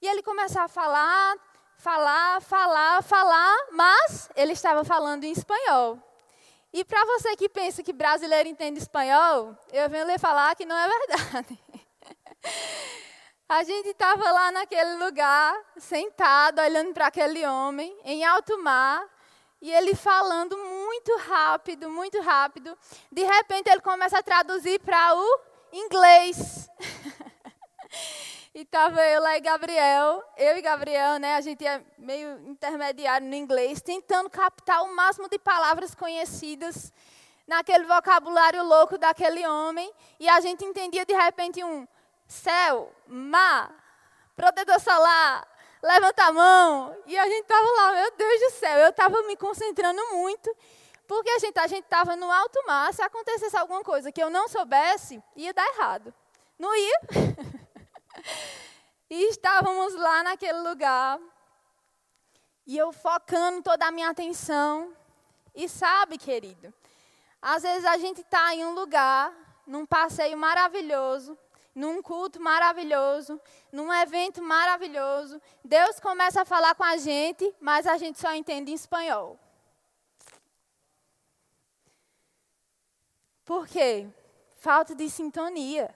E 0.00 0.06
ele 0.06 0.22
começou 0.22 0.62
a 0.62 0.68
falar, 0.68 1.36
falar, 1.76 2.40
falar, 2.40 3.02
falar, 3.02 3.56
mas 3.72 4.30
ele 4.34 4.52
estava 4.52 4.84
falando 4.84 5.24
em 5.24 5.32
espanhol. 5.32 5.98
E 6.72 6.84
para 6.84 7.04
você 7.04 7.36
que 7.36 7.48
pensa 7.48 7.82
que 7.82 7.92
brasileiro 7.92 8.48
entende 8.48 8.80
espanhol, 8.80 9.56
eu 9.72 9.88
venho 9.88 10.06
lhe 10.06 10.18
falar 10.18 10.56
que 10.56 10.64
não 10.64 10.76
é 10.76 10.88
verdade. 10.88 11.58
A 13.46 13.62
gente 13.62 13.90
estava 13.90 14.32
lá 14.32 14.50
naquele 14.50 14.96
lugar, 14.96 15.54
sentado, 15.76 16.60
olhando 16.60 16.94
para 16.94 17.08
aquele 17.08 17.46
homem, 17.46 17.96
em 18.02 18.24
alto 18.24 18.60
mar, 18.62 19.06
e 19.64 19.72
ele 19.72 19.94
falando 19.94 20.58
muito 20.58 21.16
rápido, 21.16 21.88
muito 21.88 22.20
rápido. 22.20 22.76
De 23.10 23.24
repente, 23.24 23.70
ele 23.70 23.80
começa 23.80 24.18
a 24.18 24.22
traduzir 24.22 24.78
para 24.80 25.16
o 25.16 25.40
inglês. 25.72 26.68
E 28.56 28.60
estava 28.60 29.02
eu 29.02 29.20
lá 29.20 29.36
e 29.36 29.40
Gabriel, 29.40 30.22
eu 30.36 30.56
e 30.56 30.62
Gabriel, 30.62 31.18
né, 31.18 31.34
a 31.34 31.40
gente 31.40 31.66
é 31.66 31.82
meio 31.98 32.38
intermediário 32.46 33.26
no 33.26 33.34
inglês, 33.34 33.82
tentando 33.82 34.30
captar 34.30 34.84
o 34.84 34.94
máximo 34.94 35.28
de 35.28 35.40
palavras 35.40 35.92
conhecidas 35.92 36.92
naquele 37.48 37.84
vocabulário 37.84 38.62
louco 38.62 38.96
daquele 38.96 39.44
homem. 39.44 39.92
E 40.20 40.28
a 40.28 40.40
gente 40.40 40.64
entendia 40.64 41.04
de 41.04 41.12
repente 41.14 41.64
um 41.64 41.84
céu, 42.28 42.92
mar, 43.08 43.74
protetor 44.36 44.78
solar, 44.78 45.44
levanta 45.84 46.24
a 46.24 46.32
mão. 46.32 46.96
E 47.06 47.16
a 47.16 47.28
gente 47.28 47.42
estava 47.42 47.68
lá, 47.76 47.92
meu 47.92 48.16
Deus 48.16 48.40
do 48.40 48.50
céu, 48.52 48.78
eu 48.78 48.88
estava 48.88 49.22
me 49.22 49.36
concentrando 49.36 50.00
muito. 50.12 50.54
Porque 51.06 51.30
a 51.30 51.38
gente 51.38 51.58
a 51.58 51.66
estava 51.66 52.16
no 52.16 52.30
alto 52.30 52.58
mar, 52.66 52.92
se 52.94 53.02
acontecesse 53.02 53.56
alguma 53.56 53.84
coisa 53.84 54.10
que 54.10 54.22
eu 54.22 54.30
não 54.30 54.48
soubesse, 54.48 55.22
ia 55.36 55.52
dar 55.52 55.66
errado. 55.74 56.12
Não 56.58 56.74
ia? 56.74 57.00
E 59.10 59.28
estávamos 59.28 59.94
lá 59.94 60.24
naquele 60.24 60.58
lugar. 60.60 61.20
E 62.66 62.76
eu 62.76 62.90
focando 62.90 63.62
toda 63.62 63.86
a 63.86 63.92
minha 63.92 64.08
atenção. 64.08 64.92
E 65.54 65.68
sabe, 65.68 66.18
querido, 66.18 66.72
às 67.40 67.62
vezes 67.62 67.84
a 67.84 67.96
gente 67.98 68.22
está 68.22 68.52
em 68.54 68.64
um 68.64 68.74
lugar, 68.74 69.32
num 69.66 69.86
passeio 69.86 70.36
maravilhoso, 70.36 71.38
num 71.74 72.02
culto 72.02 72.40
maravilhoso, 72.40 73.40
num 73.72 73.92
evento 73.92 74.42
maravilhoso. 74.42 75.40
Deus 75.64 75.98
começa 75.98 76.42
a 76.42 76.44
falar 76.44 76.74
com 76.74 76.84
a 76.84 76.96
gente, 76.96 77.52
mas 77.60 77.86
a 77.86 77.96
gente 77.96 78.20
só 78.20 78.32
entende 78.34 78.70
em 78.70 78.74
espanhol. 78.74 79.38
Por 83.44 83.66
quê? 83.66 84.06
Falta 84.56 84.94
de 84.94 85.10
sintonia 85.10 85.94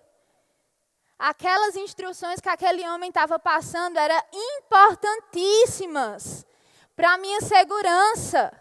aquelas 1.19 1.75
instruções 1.75 2.41
que 2.41 2.49
aquele 2.49 2.89
homem 2.89 3.09
estava 3.09 3.39
passando 3.39 3.99
eram 3.99 4.23
importantíssimas 4.33 6.47
para 6.95 7.15
a 7.15 7.19
minha 7.19 7.41
segurança. 7.41 8.53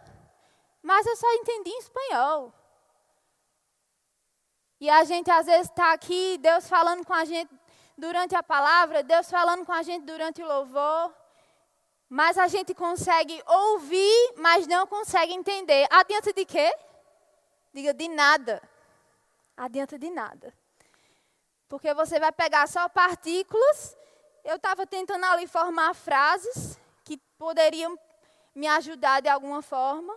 Mas 0.82 1.06
eu 1.06 1.16
só 1.16 1.32
entendi 1.36 1.70
em 1.70 1.80
espanhol. 1.80 2.54
E 4.80 4.90
a 4.90 5.04
gente 5.04 5.30
às 5.32 5.46
vezes 5.46 5.70
está 5.70 5.94
aqui, 5.94 6.38
Deus 6.40 6.68
falando 6.68 7.06
com 7.06 7.14
a 7.14 7.26
gente 7.26 7.50
durante 7.98 8.36
a 8.36 8.44
palavra, 8.44 9.02
Deus 9.02 9.30
falando 9.30 9.66
com 9.66 9.72
a 9.72 9.82
gente 9.82 10.04
durante 10.04 10.42
o 10.42 10.48
louvor. 10.48 11.14
Mas 12.10 12.38
a 12.38 12.48
gente 12.48 12.74
consegue 12.74 13.42
ouvir, 13.46 14.34
mas 14.38 14.68
não 14.68 14.88
consegue 14.88 15.34
entender. 15.34 15.88
Adianta 15.90 16.32
de 16.32 16.46
quê? 16.46 16.74
Diga 17.74 17.94
de 17.94 18.08
nada. 18.08 18.62
Adianta 19.58 19.98
de 20.00 20.10
nada. 20.10 20.54
Porque 21.68 21.94
você 21.94 22.20
vai 22.20 22.32
pegar 22.32 22.68
só 22.68 22.88
partículas. 22.88 23.98
Eu 24.44 24.56
estava 24.56 24.88
tentando 24.88 25.26
ali 25.26 25.48
formar 25.48 25.94
frases 25.94 26.80
que 27.04 27.18
poderiam 27.38 28.00
me 28.56 28.68
ajudar 28.68 29.22
de 29.22 29.28
alguma 29.28 29.62
forma, 29.62 30.16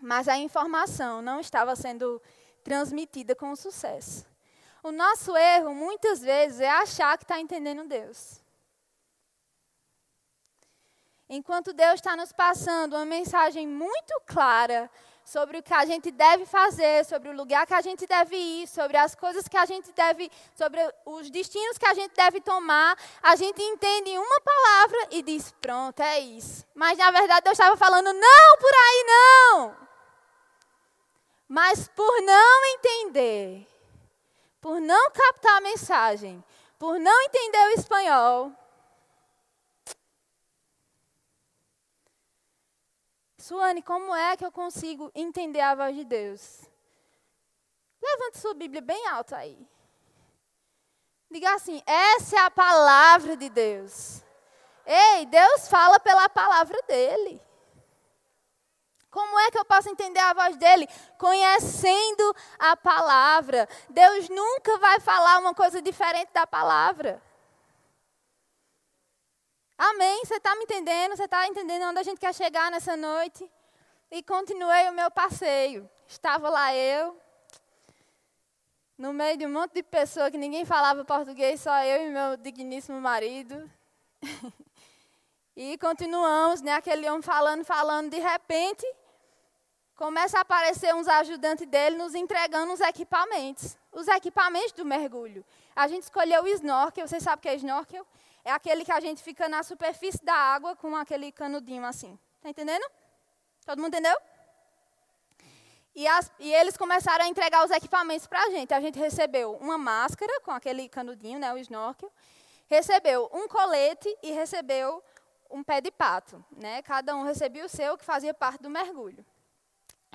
mas 0.00 0.28
a 0.28 0.38
informação 0.38 1.20
não 1.20 1.40
estava 1.40 1.74
sendo 1.76 2.22
transmitida 2.68 3.34
com 3.34 3.56
sucesso. 3.56 4.26
O 4.82 4.92
nosso 4.92 5.34
erro, 5.34 5.74
muitas 5.74 6.20
vezes, 6.20 6.60
é 6.60 6.68
achar 6.68 7.16
que 7.16 7.24
está 7.24 7.40
entendendo 7.40 7.88
Deus. 7.88 8.42
Enquanto 11.30 11.72
Deus 11.72 11.94
está 11.94 12.14
nos 12.14 12.30
passando 12.30 12.94
uma 12.94 13.06
mensagem 13.06 13.66
muito 13.66 14.20
clara 14.26 14.90
sobre 15.24 15.58
o 15.58 15.62
que 15.62 15.72
a 15.72 15.86
gente 15.86 16.10
deve 16.10 16.44
fazer, 16.44 17.06
sobre 17.06 17.30
o 17.30 17.36
lugar 17.36 17.66
que 17.66 17.72
a 17.72 17.80
gente 17.80 18.06
deve 18.06 18.36
ir, 18.36 18.68
sobre 18.68 18.98
as 18.98 19.14
coisas 19.14 19.48
que 19.48 19.56
a 19.56 19.64
gente 19.64 19.90
deve, 19.92 20.30
sobre 20.54 20.78
os 21.06 21.30
destinos 21.30 21.78
que 21.78 21.86
a 21.86 21.94
gente 21.94 22.14
deve 22.14 22.38
tomar, 22.42 22.98
a 23.22 23.34
gente 23.34 23.62
entende 23.62 24.10
uma 24.10 24.40
palavra 24.42 25.08
e 25.10 25.22
diz: 25.22 25.52
pronto, 25.58 26.00
é 26.00 26.20
isso. 26.20 26.66
Mas 26.74 26.98
na 26.98 27.10
verdade 27.10 27.44
Deus 27.44 27.58
estava 27.58 27.78
falando: 27.78 28.12
não, 28.12 28.58
por 28.58 28.72
aí 28.72 29.04
não. 29.06 29.87
Mas 31.48 31.88
por 31.88 32.20
não 32.22 32.64
entender, 32.74 33.66
por 34.60 34.80
não 34.80 35.10
captar 35.10 35.56
a 35.56 35.60
mensagem, 35.62 36.44
por 36.78 37.00
não 37.00 37.22
entender 37.22 37.68
o 37.68 37.80
espanhol, 37.80 38.52
Suane, 43.48 43.80
como 43.80 44.14
é 44.14 44.36
que 44.36 44.44
eu 44.44 44.52
consigo 44.52 45.10
entender 45.14 45.62
a 45.62 45.74
voz 45.74 45.96
de 45.96 46.04
Deus? 46.04 46.68
Levante 48.02 48.36
sua 48.36 48.52
Bíblia 48.52 48.82
bem 48.82 49.06
alto 49.06 49.34
aí. 49.34 49.58
Diga 51.30 51.54
assim: 51.54 51.82
essa 51.86 52.36
é 52.36 52.40
a 52.40 52.50
palavra 52.50 53.38
de 53.38 53.48
Deus. 53.48 54.22
Ei, 54.84 55.24
Deus 55.24 55.66
fala 55.66 55.98
pela 55.98 56.28
palavra 56.28 56.78
dele. 56.82 57.40
Como 59.10 59.38
é 59.40 59.50
que 59.50 59.58
eu 59.58 59.64
posso 59.64 59.88
entender 59.88 60.20
a 60.20 60.34
voz 60.34 60.56
dele? 60.56 60.86
Conhecendo 61.18 62.34
a 62.58 62.76
palavra. 62.76 63.68
Deus 63.88 64.28
nunca 64.28 64.78
vai 64.78 65.00
falar 65.00 65.38
uma 65.38 65.54
coisa 65.54 65.80
diferente 65.80 66.30
da 66.32 66.46
palavra. 66.46 67.22
Amém? 69.78 70.24
Você 70.24 70.34
está 70.34 70.54
me 70.56 70.64
entendendo? 70.64 71.16
Você 71.16 71.24
está 71.24 71.46
entendendo 71.46 71.84
onde 71.84 72.00
a 72.00 72.02
gente 72.02 72.18
quer 72.18 72.34
chegar 72.34 72.70
nessa 72.70 72.96
noite? 72.96 73.50
E 74.10 74.22
continuei 74.22 74.88
o 74.88 74.92
meu 74.92 75.10
passeio. 75.10 75.88
Estava 76.06 76.48
lá 76.48 76.74
eu, 76.74 77.16
no 78.96 79.12
meio 79.12 79.36
de 79.36 79.46
um 79.46 79.52
monte 79.52 79.74
de 79.74 79.82
pessoas 79.82 80.30
que 80.30 80.38
ninguém 80.38 80.64
falava 80.64 81.04
português, 81.04 81.60
só 81.60 81.82
eu 81.84 82.06
e 82.06 82.10
meu 82.10 82.36
digníssimo 82.36 83.00
marido. 83.00 83.70
e 85.60 85.76
continuamos, 85.76 86.62
né? 86.62 86.74
Aquele 86.74 87.10
homem 87.10 87.20
falando, 87.20 87.64
falando, 87.64 88.10
de 88.10 88.20
repente, 88.20 88.86
começa 89.96 90.38
a 90.38 90.42
aparecer 90.42 90.94
uns 90.94 91.08
ajudantes 91.08 91.66
dele 91.66 91.96
nos 91.96 92.14
entregando 92.14 92.72
os 92.72 92.80
equipamentos. 92.80 93.76
Os 93.90 94.06
equipamentos 94.06 94.70
do 94.70 94.84
mergulho. 94.84 95.44
A 95.74 95.88
gente 95.88 96.04
escolheu 96.04 96.44
o 96.44 96.46
snorkel, 96.46 97.08
vocês 97.08 97.24
sabem 97.24 97.38
o 97.38 97.42
que 97.42 97.48
é 97.48 97.56
snorkel? 97.56 98.06
É 98.44 98.52
aquele 98.52 98.84
que 98.84 98.92
a 98.92 99.00
gente 99.00 99.20
fica 99.20 99.48
na 99.48 99.64
superfície 99.64 100.24
da 100.24 100.32
água 100.32 100.76
com 100.76 100.94
aquele 100.94 101.32
canudinho 101.32 101.84
assim. 101.84 102.16
Está 102.36 102.50
entendendo? 102.50 102.88
Todo 103.66 103.82
mundo 103.82 103.88
entendeu? 103.88 104.16
E, 105.92 106.06
as, 106.06 106.30
e, 106.38 106.54
eles 106.54 106.76
começaram 106.76 107.24
a 107.24 107.28
entregar 107.28 107.64
os 107.64 107.72
equipamentos 107.72 108.28
para 108.28 108.44
a 108.44 108.50
gente. 108.50 108.72
A 108.72 108.80
gente 108.80 108.96
recebeu 108.96 109.56
uma 109.56 109.76
máscara 109.76 110.40
com 110.42 110.52
aquele 110.52 110.88
canudinho, 110.88 111.40
né, 111.40 111.52
o 111.52 111.58
snorkel. 111.58 112.12
Recebeu 112.68 113.28
um 113.32 113.48
colete 113.48 114.16
e 114.22 114.30
recebeu 114.30 115.02
um 115.50 115.62
pé 115.62 115.80
de 115.80 115.90
pato. 115.90 116.44
Né? 116.56 116.82
Cada 116.82 117.14
um 117.16 117.22
recebia 117.22 117.64
o 117.64 117.68
seu, 117.68 117.96
que 117.96 118.04
fazia 118.04 118.34
parte 118.34 118.62
do 118.62 118.70
mergulho. 118.70 119.24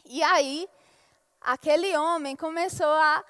E 0.05 0.21
aí, 0.21 0.67
aquele 1.41 1.95
homem 1.97 2.35
começou 2.35 2.85
a 2.87 3.23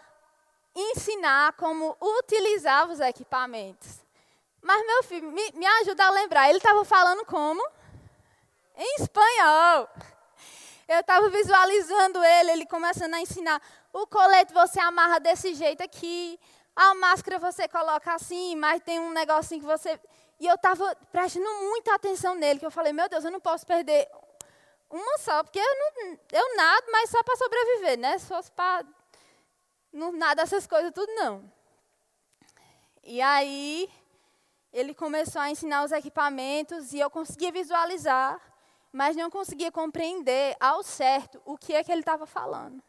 ensinar 0.76 1.54
como 1.54 1.96
utilizar 2.02 2.90
os 2.90 3.00
equipamentos. 3.00 4.02
Mas, 4.62 4.86
meu 4.88 5.04
filho, 5.04 5.32
me, 5.32 5.52
me 5.54 5.66
ajuda 5.66 6.06
a 6.06 6.10
lembrar. 6.10 6.50
Ele 6.50 6.58
estava 6.58 6.84
falando 6.86 7.26
como? 7.26 7.62
Em 8.76 8.96
espanhol. 9.02 9.90
Eu 10.88 11.00
estava 11.00 11.30
visualizando 11.30 12.24
ele, 12.24 12.52
ele 12.52 12.66
começando 12.66 13.14
a 13.14 13.22
ensinar. 13.22 13.62
O 13.92 14.08
colete 14.08 14.54
você 14.54 14.80
amarra 14.80 15.20
desse 15.20 15.54
jeito 15.54 15.84
aqui. 15.84 16.40
a 16.76 16.96
máscara 16.96 17.38
você 17.38 17.68
coloca 17.68 18.14
assim, 18.14 18.56
mas 18.56 18.82
tem 18.82 19.00
um 19.00 19.12
negocinho 19.12 19.62
que 19.62 19.68
você. 19.68 20.00
E 20.40 20.48
eu 20.48 20.56
estava 20.56 20.96
prestando 21.12 21.48
muita 21.62 21.96
atenção 21.96 22.36
nele, 22.36 22.60
que 22.60 22.66
eu 22.66 22.72
falei, 22.72 22.92
meu 22.92 23.08
Deus, 23.08 23.24
eu 23.24 23.32
não 23.32 23.40
posso 23.40 23.66
perder 23.66 24.10
uma 24.90 25.18
só, 25.18 25.44
porque 25.44 25.60
eu, 25.60 25.76
não, 25.80 26.20
eu 26.32 26.56
nado, 26.56 26.86
mas 26.92 27.10
só 27.10 27.24
para 27.24 27.36
sobreviver, 27.36 27.98
né? 27.98 28.20
Fosse 28.20 28.52
para. 28.52 28.86
Não 29.92 30.12
nada 30.12 30.42
essas 30.42 30.68
coisas, 30.68 30.92
tudo 30.94 31.12
não. 31.14 31.52
E 33.04 33.22
aí, 33.22 33.90
ele 34.72 34.94
começou 34.94 35.42
a 35.42 35.50
ensinar 35.50 35.84
os 35.84 35.92
equipamentos 35.92 36.94
e 36.94 37.00
eu 37.00 37.10
conseguia 37.10 37.52
visualizar, 37.52 38.40
mas 38.92 39.16
não 39.16 39.30
conseguia 39.30 39.72
compreender 39.72 40.56
ao 40.60 40.84
certo 40.84 41.42
o 41.46 41.58
que 41.58 41.74
é 41.74 41.84
que 41.84 41.92
ele 41.92 42.02
estava 42.02 42.26
falando. 42.26 42.82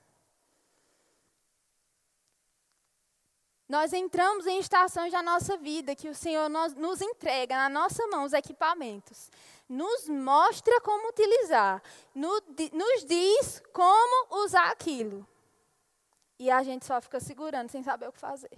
Nós 3.74 3.92
entramos 3.92 4.46
em 4.46 4.60
estações 4.60 5.10
da 5.10 5.20
nossa 5.20 5.56
vida 5.56 5.96
que 5.96 6.08
o 6.08 6.14
Senhor 6.14 6.48
nos, 6.48 7.00
entrega 7.00 7.56
na 7.56 7.68
nossa 7.68 8.06
mão 8.06 8.22
os 8.22 8.32
equipamentos, 8.32 9.28
nos 9.68 10.08
mostra 10.08 10.80
como 10.80 11.08
utilizar, 11.08 11.82
no, 12.14 12.40
nos 12.72 13.04
diz 13.04 13.60
como 13.72 14.44
usar 14.44 14.70
aquilo. 14.70 15.26
E 16.38 16.52
a 16.52 16.62
gente 16.62 16.86
só 16.86 17.00
fica 17.00 17.18
segurando 17.18 17.68
sem 17.68 17.82
saber 17.82 18.06
o 18.08 18.12
que 18.12 18.20
fazer. 18.20 18.56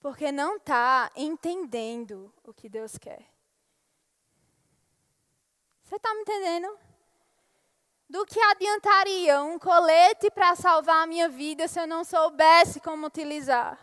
Porque 0.00 0.32
não 0.32 0.56
está 0.56 1.12
entendendo 1.14 2.34
o 2.42 2.52
que 2.52 2.68
Deus 2.68 2.98
quer. 2.98 3.24
Você 5.84 5.94
está 5.94 6.12
me 6.14 6.22
entendendo? 6.22 6.76
Do 8.12 8.26
que 8.26 8.38
adiantaria 8.38 9.42
um 9.42 9.58
colete 9.58 10.30
para 10.30 10.54
salvar 10.54 11.02
a 11.02 11.06
minha 11.06 11.30
vida 11.30 11.66
se 11.66 11.80
eu 11.80 11.86
não 11.86 12.04
soubesse 12.04 12.78
como 12.78 13.06
utilizar? 13.06 13.78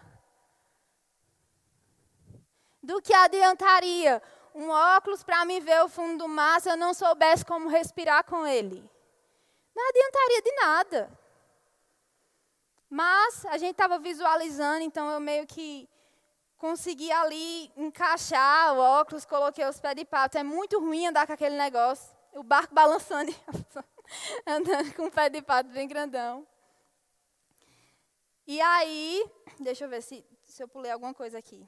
Do 2.84 3.02
que 3.02 3.12
adiantaria 3.12 4.22
um 4.54 4.70
óculos 4.70 5.24
para 5.24 5.44
me 5.46 5.60
ver 5.60 5.82
o 5.84 5.90
fundo 5.90 6.20
do 6.20 6.28
mar 6.28 6.62
se 6.62 6.70
eu 6.70 6.78
não 6.78 6.94
soubesse 6.94 7.44
como 7.44 7.70
respirar 7.70 8.24
com 8.24 8.46
ele? 8.46 8.88
Não 9.76 9.90
adiantaria 9.90 10.42
de 10.44 10.52
nada. 10.58 11.20
Mas 12.88 13.48
a 13.48 13.58
gente 13.58 13.72
estava 13.72 13.98
visualizando, 13.98 14.82
então 14.82 15.10
eu 15.10 15.20
meio 15.20 15.48
que 15.48 15.90
consegui 16.60 17.12
ali 17.12 17.72
encaixar 17.76 18.76
o 18.76 18.78
óculos, 18.78 19.26
coloquei 19.26 19.66
os 19.66 19.80
pés 19.80 19.96
de 19.96 20.06
pato. 20.06 20.38
É 20.38 20.44
muito 20.44 20.80
ruim 20.80 21.08
andar 21.08 21.26
com 21.26 21.34
aquele 21.34 21.58
negócio. 21.58 22.16
O 22.32 22.44
barco 22.44 22.72
balançando. 22.76 23.34
andando 24.46 24.94
com 24.96 25.04
um 25.04 25.10
pé 25.10 25.30
de 25.30 25.42
pato 25.42 25.70
bem 25.70 25.88
grandão. 25.88 26.48
E 28.46 28.60
aí, 28.62 29.26
deixa 29.60 29.86
eu 29.86 29.90
ver 29.90 30.02
se, 30.02 30.26
se 30.44 30.64
eu 30.64 30.68
pulei 30.68 30.92
alguma 30.92 31.14
coisa 31.14 31.38
aqui. 31.38 31.68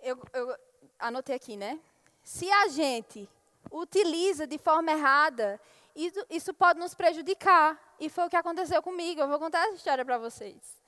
Eu, 0.00 0.20
eu 0.32 0.56
anotei 0.98 1.34
aqui, 1.34 1.56
né? 1.56 1.80
Se 2.22 2.50
a 2.50 2.68
gente 2.68 3.28
utiliza 3.70 4.46
de 4.46 4.58
forma 4.58 4.92
errada, 4.92 5.60
isso, 5.94 6.24
isso 6.30 6.54
pode 6.54 6.78
nos 6.78 6.94
prejudicar. 6.94 7.96
E 7.98 8.08
foi 8.08 8.26
o 8.26 8.30
que 8.30 8.36
aconteceu 8.36 8.82
comigo. 8.82 9.20
Eu 9.20 9.28
vou 9.28 9.38
contar 9.38 9.66
essa 9.66 9.76
história 9.76 10.04
para 10.04 10.18
vocês. 10.18 10.80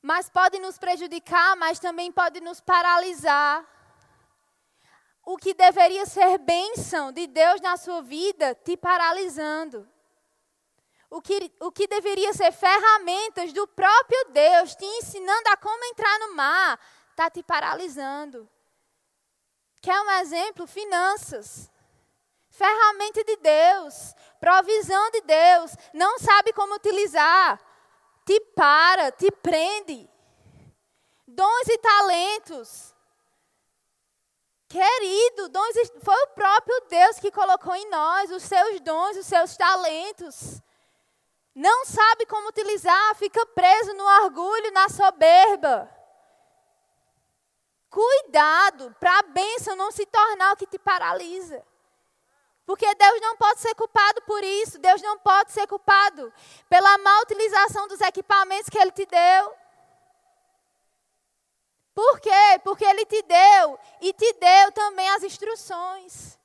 Mas 0.00 0.30
pode 0.30 0.58
nos 0.58 0.78
prejudicar, 0.78 1.56
mas 1.56 1.78
também 1.78 2.10
pode 2.10 2.40
nos 2.40 2.60
paralisar 2.60 3.66
o 5.24 5.36
que 5.36 5.54
deveria 5.54 6.06
ser 6.06 6.38
bênção 6.38 7.12
de 7.12 7.26
Deus 7.26 7.60
na 7.60 7.76
sua 7.76 8.02
vida 8.02 8.54
te 8.54 8.76
paralisando. 8.76 9.88
O 11.08 11.20
que, 11.20 11.52
o 11.60 11.72
que 11.72 11.86
deveria 11.86 12.32
ser 12.32 12.52
ferramentas 12.52 13.52
do 13.52 13.66
próprio 13.66 14.26
Deus 14.30 14.74
te 14.74 14.84
ensinando 14.84 15.48
a 15.48 15.56
como 15.56 15.84
entrar 15.86 16.18
no 16.20 16.34
mar, 16.34 16.78
está 17.10 17.28
te 17.28 17.42
paralisando. 17.42 18.48
Quer 19.82 20.00
um 20.00 20.10
exemplo? 20.20 20.66
Finanças. 20.66 21.70
Ferramenta 22.48 23.24
de 23.24 23.36
Deus, 23.36 24.14
provisão 24.38 25.10
de 25.12 25.20
Deus, 25.22 25.72
não 25.94 26.18
sabe 26.18 26.52
como 26.52 26.74
utilizar, 26.74 27.58
te 28.26 28.38
para, 28.54 29.10
te 29.12 29.30
prende. 29.30 30.10
Dons 31.26 31.68
e 31.68 31.78
talentos 31.78 32.89
Querido, 34.70 35.48
dons, 35.48 35.74
foi 36.00 36.14
o 36.14 36.28
próprio 36.28 36.80
Deus 36.88 37.18
que 37.18 37.32
colocou 37.32 37.74
em 37.74 37.90
nós 37.90 38.30
os 38.30 38.44
seus 38.44 38.80
dons, 38.80 39.16
os 39.16 39.26
seus 39.26 39.56
talentos. 39.56 40.62
Não 41.52 41.84
sabe 41.84 42.24
como 42.26 42.48
utilizar, 42.48 43.16
fica 43.16 43.44
preso 43.46 43.92
no 43.94 44.04
orgulho, 44.22 44.70
na 44.70 44.88
soberba. 44.88 45.90
Cuidado 47.90 48.94
para 49.00 49.18
a 49.18 49.22
bênção 49.22 49.74
não 49.74 49.90
se 49.90 50.06
tornar 50.06 50.52
o 50.52 50.56
que 50.56 50.68
te 50.68 50.78
paralisa. 50.78 51.66
Porque 52.64 52.94
Deus 52.94 53.20
não 53.20 53.36
pode 53.36 53.58
ser 53.58 53.74
culpado 53.74 54.22
por 54.22 54.44
isso. 54.44 54.78
Deus 54.78 55.02
não 55.02 55.18
pode 55.18 55.50
ser 55.50 55.66
culpado 55.66 56.32
pela 56.68 56.96
má 56.98 57.22
utilização 57.22 57.88
dos 57.88 58.00
equipamentos 58.00 58.68
que 58.68 58.78
Ele 58.78 58.92
te 58.92 59.04
deu. 59.04 59.59
Por 61.94 62.20
quê? 62.20 62.60
Porque 62.62 62.84
ele 62.84 63.04
te 63.04 63.22
deu 63.22 63.78
e 64.00 64.12
te 64.12 64.32
deu 64.34 64.72
também 64.72 65.08
as 65.10 65.22
instruções. 65.22 66.38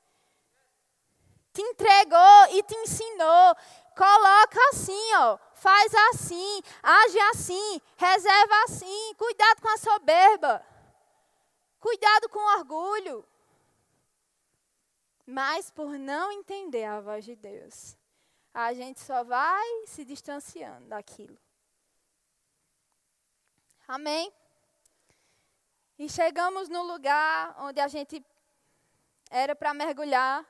Te 1.53 1.61
entregou 1.61 2.47
e 2.51 2.63
te 2.63 2.75
ensinou. 2.75 3.55
Coloca 3.95 4.59
assim, 4.69 5.15
ó. 5.15 5.37
Faz 5.53 5.93
assim, 6.09 6.61
age 6.83 7.19
assim, 7.31 7.81
reserva 7.95 8.63
assim. 8.65 9.13
Cuidado 9.15 9.61
com 9.61 9.69
a 9.69 9.77
soberba. 9.77 10.65
Cuidado 11.79 12.27
com 12.29 12.39
o 12.39 12.57
orgulho. 12.57 13.25
Mas 15.25 15.71
por 15.71 15.97
não 15.97 16.31
entender 16.31 16.83
a 16.83 16.99
voz 16.99 17.23
de 17.25 17.35
Deus, 17.35 17.97
a 18.53 18.73
gente 18.73 18.99
só 18.99 19.23
vai 19.23 19.65
se 19.87 20.05
distanciando 20.05 20.87
daquilo. 20.87 21.37
Amém? 23.87 24.31
E 25.97 26.09
chegamos 26.09 26.67
no 26.67 26.83
lugar 26.83 27.55
onde 27.59 27.79
a 27.79 27.87
gente 27.87 28.23
era 29.29 29.55
para 29.55 29.73
mergulhar. 29.73 30.45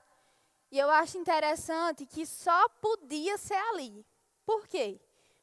E 0.71 0.79
eu 0.79 0.89
acho 0.89 1.17
interessante 1.17 2.05
que 2.05 2.25
só 2.25 2.67
podia 2.81 3.37
ser 3.37 3.57
ali. 3.69 4.05
Por 4.45 4.67
quê? 4.67 4.99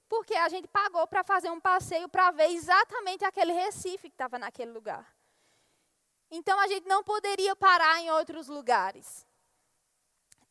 Porque 0.08 0.34
a 0.34 0.48
gente 0.48 0.68
pagou 0.68 1.06
para 1.06 1.22
fazer 1.22 1.50
um 1.50 1.60
passeio 1.60 2.08
para 2.08 2.30
ver 2.32 2.50
exatamente 2.50 3.24
aquele 3.24 3.52
Recife 3.52 4.08
que 4.08 4.14
estava 4.14 4.38
naquele 4.38 4.72
lugar. 4.72 5.14
Então 6.30 6.58
a 6.60 6.66
gente 6.66 6.86
não 6.86 7.02
poderia 7.04 7.54
parar 7.54 8.00
em 8.00 8.10
outros 8.10 8.48
lugares. 8.48 9.26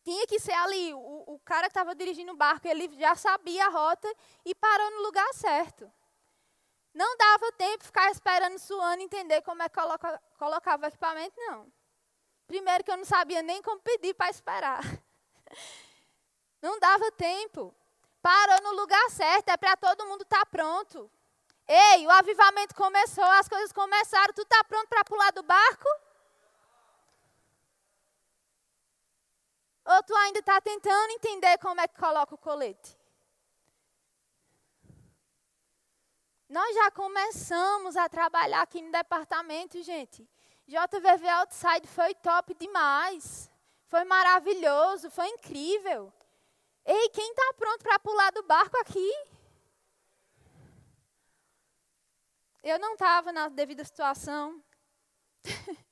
Tinha 0.04 0.26
que 0.26 0.40
ser 0.40 0.54
ali. 0.54 0.94
O, 0.94 1.24
o 1.36 1.40
cara 1.40 1.64
que 1.64 1.72
estava 1.72 1.94
dirigindo 1.94 2.32
o 2.32 2.36
barco, 2.36 2.68
ele 2.68 2.90
já 2.98 3.16
sabia 3.16 3.66
a 3.66 3.70
rota 3.70 4.12
e 4.46 4.56
parou 4.56 4.92
no 4.92 5.02
lugar 5.04 5.32
certo. 5.34 5.92
Não 6.94 7.18
dava 7.18 7.52
tempo 7.54 7.86
ficar 7.86 8.12
esperando 8.12 8.60
suando 8.60 9.02
entender 9.02 9.42
como 9.42 9.64
é 9.64 9.70
que 9.70 9.80
coloca, 9.80 10.22
colocava 10.38 10.86
o 10.86 10.88
equipamento, 10.88 11.36
não. 11.38 11.72
Primeiro 12.48 12.84
que 12.84 12.92
eu 12.92 12.98
não 12.98 13.06
sabia 13.06 13.42
nem 13.42 13.62
como 13.62 13.80
pedir 13.80 14.14
para 14.14 14.30
esperar. 14.30 14.82
Não 16.62 16.80
dava 16.80 17.12
tempo. 17.14 17.74
Parou 18.22 18.62
no 18.62 18.80
lugar 18.80 19.10
certo, 19.10 19.50
é 19.50 19.58
para 19.58 19.76
todo 19.76 20.06
mundo 20.06 20.22
estar 20.22 20.42
tá 20.42 20.46
pronto. 20.46 21.10
Ei, 21.68 22.06
o 22.06 22.12
avivamento 22.12 22.76
começou, 22.76 23.24
as 23.24 23.48
coisas 23.48 23.72
começaram, 23.72 24.34
tu 24.34 24.44
está 24.44 24.64
pronto 24.66 24.88
para 24.88 25.04
pular 25.04 25.32
do 25.32 25.42
barco? 25.42 25.88
Ou 29.86 30.04
tu 30.04 30.16
ainda 30.16 30.40
está 30.40 30.62
tentando 30.62 31.12
entender 31.14 31.58
como 31.58 31.82
é 31.82 31.88
que 31.88 32.00
coloca 32.00 32.36
o 32.36 32.38
colete? 32.38 33.01
Nós 36.52 36.76
já 36.76 36.92
começamos 36.92 37.96
a 37.96 38.10
trabalhar 38.10 38.62
aqui 38.62 38.82
no 38.82 38.92
departamento, 38.92 39.82
gente. 39.82 40.28
JVV 40.68 41.30
Outside 41.30 41.88
foi 41.88 42.14
top 42.16 42.54
demais. 42.56 43.50
Foi 43.86 44.04
maravilhoso, 44.04 45.10
foi 45.10 45.30
incrível. 45.30 46.12
Ei, 46.84 47.08
quem 47.12 47.32
está 47.32 47.54
pronto 47.54 47.82
para 47.82 47.98
pular 48.00 48.32
do 48.34 48.44
barco 48.44 48.76
aqui? 48.80 49.14
Eu 52.62 52.78
não 52.80 52.96
estava 52.96 53.32
na 53.32 53.48
devida 53.48 53.86
situação. 53.86 54.62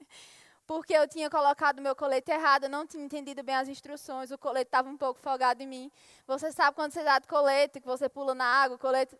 porque 0.67 0.93
eu 0.93 1.07
tinha 1.07 1.29
colocado 1.29 1.81
meu 1.81 1.95
colete 1.95 2.31
errado, 2.31 2.67
não 2.67 2.85
tinha 2.85 3.03
entendido 3.05 3.41
bem 3.41 3.55
as 3.55 3.69
instruções, 3.69 4.29
o 4.29 4.37
colete 4.37 4.67
estava 4.67 4.89
um 4.89 4.97
pouco 4.97 5.21
folgado 5.21 5.63
em 5.63 5.67
mim. 5.67 5.91
Você 6.27 6.51
sabe 6.51 6.75
quando 6.75 6.91
você 6.91 7.01
dá 7.01 7.17
de 7.17 7.27
colete, 7.29 7.79
que 7.79 7.87
você 7.87 8.09
pula 8.09 8.35
na 8.35 8.45
água, 8.45 8.75
o 8.75 8.79
colete 8.79 9.17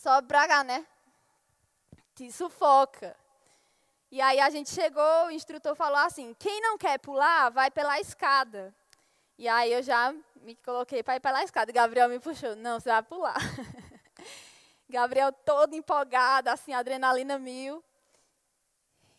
sobe 0.00 0.28
pra 0.28 0.48
cá, 0.48 0.64
né? 0.64 0.86
Te 2.14 2.32
sufoca. 2.32 3.14
E 4.10 4.20
aí 4.20 4.40
a 4.40 4.50
gente 4.50 4.70
chegou, 4.70 5.26
o 5.26 5.30
instrutor 5.30 5.74
falou 5.76 5.98
assim: 5.98 6.34
quem 6.38 6.60
não 6.60 6.78
quer 6.78 6.98
pular, 6.98 7.50
vai 7.50 7.70
pela 7.70 8.00
escada. 8.00 8.74
E 9.38 9.46
aí 9.46 9.72
eu 9.72 9.82
já 9.82 10.14
me 10.36 10.56
coloquei 10.56 11.02
para 11.02 11.16
ir 11.16 11.20
pela 11.20 11.44
escada. 11.44 11.70
Gabriel 11.70 12.08
me 12.08 12.18
puxou: 12.18 12.56
não, 12.56 12.80
você 12.80 12.88
vai 12.88 13.02
pular. 13.02 13.36
Gabriel 14.88 15.32
todo 15.32 15.74
empolgado, 15.74 16.48
assim, 16.48 16.72
adrenalina 16.72 17.38
mil. 17.38 17.84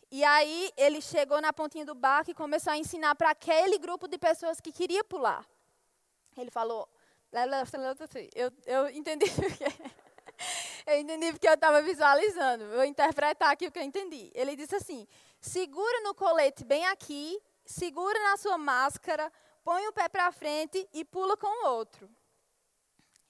E 0.09 0.25
aí 0.25 0.73
ele 0.75 0.99
chegou 0.99 1.39
na 1.39 1.53
pontinha 1.53 1.85
do 1.85 1.95
barco 1.95 2.31
e 2.31 2.33
começou 2.33 2.73
a 2.73 2.77
ensinar 2.77 3.15
para 3.15 3.29
aquele 3.29 3.77
grupo 3.77 4.09
de 4.09 4.17
pessoas 4.17 4.59
que 4.59 4.71
queria 4.71 5.03
pular. 5.05 5.45
Ele 6.35 6.51
falou, 6.51 6.89
eu, 8.35 8.51
eu 8.65 8.89
entendi 8.89 9.25
porque 9.31 9.63
eu 10.85 10.99
entendi 10.99 11.31
porque 11.31 11.47
eu 11.47 11.53
estava 11.53 11.81
visualizando. 11.81 12.67
Vou 12.69 12.83
interpretar 12.83 13.51
aqui 13.51 13.67
o 13.67 13.71
que 13.71 13.79
eu 13.79 13.83
entendi. 13.83 14.31
Ele 14.33 14.55
disse 14.55 14.75
assim: 14.75 15.07
segura 15.39 16.01
no 16.01 16.13
colete 16.13 16.63
bem 16.63 16.85
aqui, 16.87 17.41
segura 17.65 18.17
na 18.23 18.37
sua 18.37 18.57
máscara, 18.57 19.31
põe 19.63 19.87
o 19.87 19.93
pé 19.93 20.09
para 20.09 20.31
frente 20.31 20.87
e 20.93 21.05
pula 21.05 21.37
com 21.37 21.47
o 21.47 21.69
outro. 21.69 22.09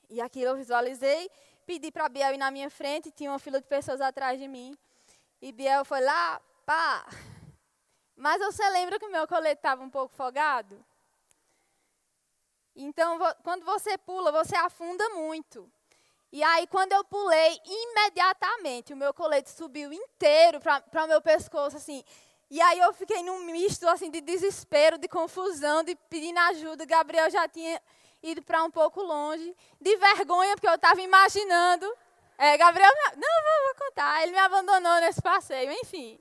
E 0.09 0.19
aquilo 0.21 0.51
eu 0.51 0.57
visualizei, 0.57 1.29
pedi 1.65 1.91
para 1.91 2.09
Biel 2.09 2.33
ir 2.33 2.37
na 2.37 2.51
minha 2.51 2.69
frente, 2.69 3.11
tinha 3.11 3.31
uma 3.31 3.39
fila 3.39 3.61
de 3.61 3.67
pessoas 3.67 4.01
atrás 4.01 4.39
de 4.39 4.47
mim. 4.47 4.77
E 5.41 5.51
Biel 5.51 5.85
foi 5.85 6.01
lá, 6.01 6.41
pá. 6.65 7.05
Mas 8.15 8.39
você 8.39 8.69
lembra 8.69 8.99
que 8.99 9.05
o 9.05 9.11
meu 9.11 9.27
colete 9.27 9.55
estava 9.55 9.81
um 9.81 9.89
pouco 9.89 10.13
folgado? 10.13 10.85
Então, 12.75 13.17
quando 13.43 13.65
você 13.65 13.97
pula, 13.97 14.31
você 14.31 14.55
afunda 14.55 15.09
muito. 15.09 15.71
E 16.31 16.41
aí, 16.43 16.65
quando 16.67 16.93
eu 16.93 17.03
pulei, 17.03 17.59
imediatamente 17.65 18.93
o 18.93 18.97
meu 18.97 19.13
colete 19.13 19.49
subiu 19.49 19.91
inteiro 19.91 20.61
para 20.61 21.03
o 21.03 21.07
meu 21.07 21.21
pescoço, 21.21 21.75
assim. 21.75 22.03
E 22.49 22.61
aí 22.61 22.79
eu 22.79 22.93
fiquei 22.93 23.21
num 23.21 23.45
misto, 23.45 23.87
assim, 23.87 24.09
de 24.09 24.21
desespero, 24.21 24.97
de 24.97 25.07
confusão, 25.07 25.83
de 25.83 25.95
pedindo 26.09 26.39
ajuda. 26.39 26.85
Gabriel 26.85 27.29
já 27.29 27.47
tinha 27.47 27.81
ido 28.23 28.41
para 28.41 28.63
um 28.63 28.71
pouco 28.71 29.01
longe, 29.01 29.55
de 29.79 29.97
vergonha, 29.97 30.55
porque 30.55 30.67
eu 30.67 30.75
estava 30.75 31.01
imaginando. 31.01 31.91
É, 32.37 32.57
Gabriel, 32.57 32.91
não, 33.15 33.43
vou, 33.43 33.65
vou 33.65 33.87
contar, 33.87 34.23
ele 34.23 34.31
me 34.31 34.39
abandonou 34.39 34.99
nesse 35.01 35.21
passeio, 35.21 35.71
enfim. 35.71 36.19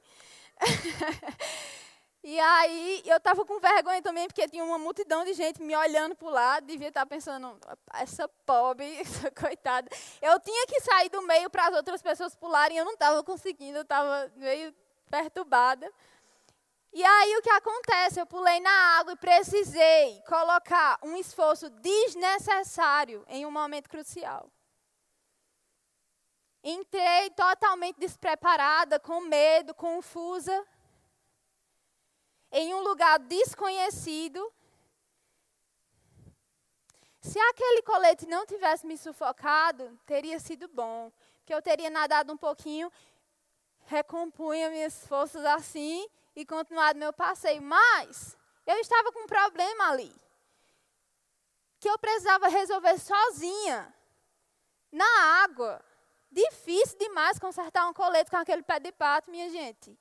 e 2.22 2.38
aí 2.38 3.02
eu 3.06 3.16
estava 3.16 3.44
com 3.46 3.58
vergonha 3.58 4.02
também, 4.02 4.26
porque 4.26 4.46
tinha 4.46 4.62
uma 4.62 4.78
multidão 4.78 5.24
de 5.24 5.32
gente 5.32 5.62
me 5.62 5.74
olhando 5.74 6.14
para 6.14 6.28
o 6.28 6.30
lado, 6.30 6.66
devia 6.66 6.88
estar 6.88 7.00
tá 7.00 7.06
pensando, 7.06 7.58
essa 7.94 8.28
pobre, 8.44 8.84
essa 9.00 9.30
coitada. 9.30 9.88
Eu 10.20 10.38
tinha 10.40 10.66
que 10.66 10.80
sair 10.80 11.08
do 11.08 11.22
meio 11.22 11.48
para 11.48 11.68
as 11.68 11.76
outras 11.76 12.02
pessoas 12.02 12.34
pularem, 12.34 12.76
eu 12.76 12.84
não 12.84 12.92
estava 12.92 13.22
conseguindo, 13.24 13.78
eu 13.78 13.82
estava 13.82 14.30
meio 14.36 14.74
perturbada. 15.10 15.90
E 16.92 17.02
aí 17.02 17.36
o 17.36 17.42
que 17.42 17.50
acontece? 17.50 18.20
Eu 18.20 18.26
pulei 18.26 18.60
na 18.60 18.98
água 18.98 19.12
e 19.14 19.16
precisei 19.16 20.20
colocar 20.28 20.98
um 21.02 21.16
esforço 21.16 21.70
desnecessário 21.70 23.24
em 23.28 23.46
um 23.46 23.50
momento 23.50 23.88
crucial. 23.88 24.50
Entrei 26.62 27.30
totalmente 27.30 27.98
despreparada, 27.98 29.00
com 29.00 29.22
medo, 29.22 29.72
confusa, 29.72 30.66
em 32.52 32.74
um 32.74 32.80
lugar 32.80 33.18
desconhecido. 33.18 34.52
Se 37.20 37.38
aquele 37.38 37.82
colete 37.82 38.26
não 38.26 38.46
tivesse 38.46 38.86
me 38.86 38.96
sufocado, 38.96 39.98
teria 40.06 40.38
sido 40.40 40.66
bom, 40.68 41.12
porque 41.38 41.54
eu 41.54 41.60
teria 41.60 41.90
nadado 41.90 42.32
um 42.32 42.36
pouquinho, 42.36 42.90
recompunha 43.84 44.70
minhas 44.70 45.06
forças 45.06 45.44
assim 45.44 46.08
e 46.34 46.46
continuado 46.46 46.98
meu 46.98 47.12
passeio. 47.12 47.60
Mas 47.62 48.36
eu 48.66 48.78
estava 48.78 49.12
com 49.12 49.20
um 49.20 49.26
problema 49.26 49.90
ali, 49.90 50.14
que 51.78 51.88
eu 51.88 51.98
precisava 51.98 52.48
resolver 52.48 52.98
sozinha, 52.98 53.94
na 54.90 55.42
água. 55.42 55.84
Difícil 56.32 56.98
demais 56.98 57.38
consertar 57.38 57.88
um 57.88 57.92
colete 57.92 58.30
com 58.30 58.36
aquele 58.36 58.62
pé 58.62 58.78
de 58.78 58.92
pato, 58.92 59.30
minha 59.30 59.50
gente. 59.50 59.98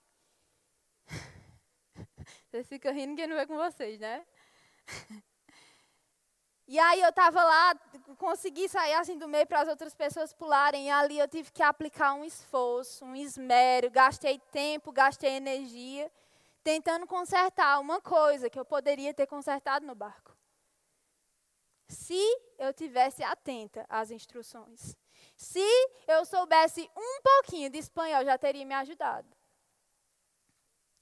Vocês 2.49 2.67
ficam 2.67 2.91
rindo, 2.91 3.09
ninguém 3.09 3.27
não 3.27 3.35
vê 3.35 3.45
com 3.45 3.55
vocês, 3.55 3.99
né? 3.99 4.25
E 6.71 6.77
aí 6.77 7.01
eu 7.01 7.09
estava 7.09 7.43
lá, 7.43 7.73
consegui 8.15 8.69
sair 8.69 8.93
assim 8.93 9.17
do 9.17 9.27
meio 9.27 9.47
para 9.47 9.61
as 9.61 9.67
outras 9.67 9.95
pessoas 9.95 10.33
pularem. 10.33 10.85
E 10.85 10.91
ali 10.91 11.17
eu 11.17 11.27
tive 11.27 11.51
que 11.51 11.63
aplicar 11.63 12.13
um 12.13 12.23
esforço, 12.23 13.03
um 13.03 13.15
esmero. 13.15 13.89
Gastei 13.89 14.37
tempo, 14.51 14.91
gastei 14.91 15.31
energia, 15.31 16.11
tentando 16.63 17.07
consertar 17.07 17.79
uma 17.79 17.99
coisa 17.99 18.51
que 18.51 18.59
eu 18.59 18.63
poderia 18.63 19.15
ter 19.15 19.25
consertado 19.25 19.83
no 19.83 19.95
barco. 19.95 20.37
Se 21.87 22.21
eu 22.59 22.71
tivesse 22.71 23.23
atenta 23.23 23.83
às 23.89 24.11
instruções. 24.11 24.95
Se 25.35 25.65
eu 26.07 26.23
soubesse 26.23 26.87
um 26.95 27.21
pouquinho 27.23 27.71
de 27.71 27.79
espanhol, 27.79 28.23
já 28.23 28.37
teria 28.37 28.63
me 28.63 28.75
ajudado. 28.75 29.27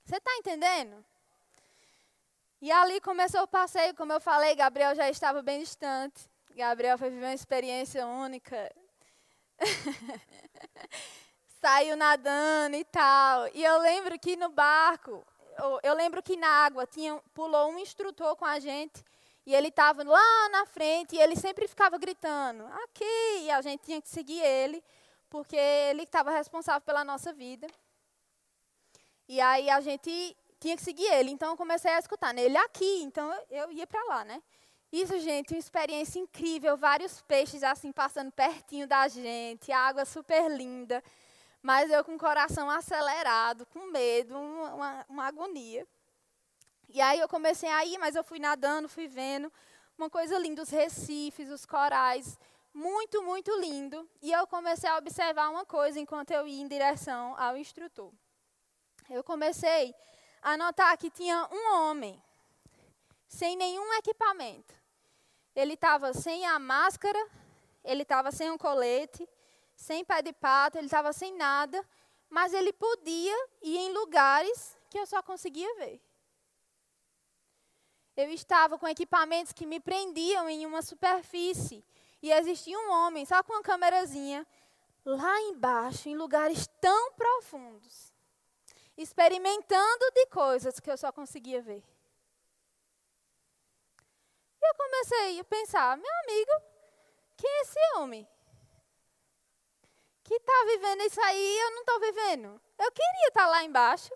Você 0.06 0.16
está 0.16 0.34
entendendo? 0.38 1.04
E 2.60 2.72
ali 2.72 3.00
começou 3.02 3.43
o 3.43 3.48
passeio, 3.48 3.96
como 3.96 4.13
eu 4.13 4.20
falei, 4.20 4.56
Gabriel 4.56 4.96
já 4.96 5.08
estava 5.10 5.43
bem 5.43 5.60
distante. 5.60 6.28
Gabriel 6.56 6.98
foi 6.98 7.12
viver 7.12 7.26
uma 7.26 7.34
experiência 7.34 8.06
única. 8.08 8.74
Saiu 11.62 11.96
nadando 11.96 12.76
e 12.76 12.84
tal. 12.86 13.48
E 13.54 13.63
eu 13.63 13.78
lembro 13.80 14.17
que 14.17 14.36
no 14.36 14.50
barco, 14.50 15.24
eu, 15.84 15.93
lembro 15.93 16.24
que 16.24 16.36
na 16.36 16.48
água 16.48 16.88
tinha, 16.88 17.22
pulou 17.34 17.72
um 17.72 17.78
instrutor 17.78 18.36
com 18.36 18.46
a 18.46 18.60
gente. 18.60 19.04
E 19.46 19.54
ele 19.54 19.67
estava 19.67 20.04
lá 20.04 20.50
na 20.50 20.65
frente 20.65 21.15
e 21.15 21.20
ele 21.20 21.36
sempre 21.36 21.67
ficava 21.67 21.98
gritando, 21.98 22.65
aqui, 22.84 23.43
e 23.43 23.50
a 23.50 23.62
gente 23.62 23.86
tinha 23.86 24.02
que 24.02 24.10
seguir 24.10 24.41
ele, 24.41 24.84
porque 25.30 25.56
ele 25.56 26.04
estava 26.04 26.32
responsável 26.32 26.82
pela 26.82 27.06
nossa 27.06 27.32
vida. 27.32 27.65
E 29.26 29.39
aí 29.39 29.70
a 29.70 29.80
gente 29.80 30.36
tinha 30.60 30.76
que 30.76 30.84
seguir 30.84 31.06
ele, 31.06 31.32
então 31.32 31.52
eu 31.52 31.58
comecei 31.58 31.91
a 31.91 32.00
escutar 32.00 32.34
nele 32.34 32.54
né? 32.54 32.60
aqui, 32.60 33.02
então 33.04 33.32
eu, 33.34 33.63
eu 33.63 33.72
ia 33.72 33.88
para 33.88 34.04
lá, 34.06 34.26
né? 34.26 34.41
Isso, 34.91 35.20
gente, 35.20 35.54
uma 35.54 35.60
experiência 35.60 36.17
incrível, 36.17 36.78
vários 36.78 37.22
peixes 37.22 37.62
assim 37.62 37.91
passando 37.91 38.32
pertinho 38.32 38.88
da 38.88 39.08
gente, 39.08 39.72
água 39.72 40.06
super 40.06 40.50
linda, 40.50 41.04
mas 41.62 41.91
eu 41.91 42.04
com 42.04 42.15
o 42.15 42.20
coração 42.20 42.70
acelerado, 42.70 43.65
com 43.65 43.91
medo, 43.91 44.38
uma, 44.38 45.06
uma 45.10 45.26
agonia. 45.26 45.86
E 46.89 47.02
aí 47.02 47.20
eu 47.20 47.28
comecei 47.28 47.70
a 47.70 47.84
ir, 47.86 47.98
mas 47.98 48.15
eu 48.15 48.24
fui 48.24 48.39
nadando, 48.39 48.88
fui 48.88 49.08
vendo. 49.08 49.52
Uma 49.98 50.10
coisa 50.10 50.38
linda, 50.39 50.62
os 50.62 50.70
recifes, 50.70 51.50
os 51.50 51.65
corais. 51.65 52.39
Muito, 52.74 53.22
muito 53.24 53.52
lindo. 53.60 54.08
E 54.22 54.32
eu 54.32 54.48
comecei 54.48 54.89
a 54.89 54.98
observar 54.98 55.50
uma 55.50 55.65
coisa 55.65 56.00
enquanto 56.00 56.32
eu 56.32 56.48
ia 56.48 56.62
em 56.62 56.67
direção 56.67 57.36
ao 57.38 57.58
instrutor. 57.58 58.13
Eu 59.10 59.24
comecei 59.24 59.93
a 60.48 60.56
notar 60.56 60.98
que 60.98 61.10
tinha 61.10 61.46
um 61.52 61.76
homem, 61.76 62.24
sem 63.28 63.58
nenhum 63.58 63.94
equipamento. 63.96 64.74
Ele 65.54 65.74
estava 65.74 66.14
sem 66.14 66.46
a 66.46 66.58
máscara, 66.58 67.20
ele 67.84 68.04
estava 68.04 68.32
sem 68.32 68.50
um 68.50 68.58
colete, 68.58 69.28
sem 69.76 70.06
pé 70.06 70.22
de 70.22 70.32
pato, 70.32 70.78
ele 70.78 70.86
estava 70.86 71.12
sem 71.12 71.36
nada, 71.36 71.86
mas 72.30 72.54
ele 72.54 72.72
podia 72.72 73.36
ir 73.62 73.78
em 73.78 73.92
lugares 73.92 74.78
que 74.90 74.98
eu 74.98 75.06
só 75.06 75.22
conseguia 75.22 75.76
ver. 75.76 76.02
Eu 78.16 78.32
estava 78.32 78.80
com 78.80 78.88
equipamentos 78.88 79.52
que 79.52 79.66
me 79.66 79.82
prendiam 79.82 80.48
em 80.48 80.66
uma 80.66 80.82
superfície. 80.82 81.84
E 82.22 82.32
existia 82.32 82.80
um 82.80 82.90
homem, 82.90 83.26
só 83.26 83.44
com 83.44 83.52
uma 83.52 83.62
câmerazinha, 83.62 84.48
lá 85.04 85.42
embaixo, 85.42 86.08
em 86.08 86.16
lugares 86.16 86.68
tão 86.80 87.12
profundos, 87.12 88.14
experimentando 88.98 90.12
de 90.14 90.26
coisas 90.28 90.80
que 90.80 90.90
eu 90.90 90.98
só 90.98 91.12
conseguia 91.12 91.62
ver. 91.62 91.84
E 94.60 94.70
eu 94.70 94.76
comecei 94.76 95.40
a 95.40 95.44
pensar, 95.44 95.98
meu 95.98 96.12
amigo, 96.24 96.52
quem 97.38 97.50
é 97.50 97.62
esse 97.62 97.80
homem? 97.96 98.28
Que 100.24 100.34
está 100.34 100.66
vivendo 100.66 101.02
isso 101.04 101.22
aí, 101.22 101.60
eu 101.60 101.72
não 101.72 101.82
estou 101.82 102.00
vivendo. 102.00 102.62
Eu 102.78 102.92
queria 102.92 103.28
estar 103.28 103.46
tá 103.46 103.48
lá 103.48 103.64
embaixo 103.64 104.14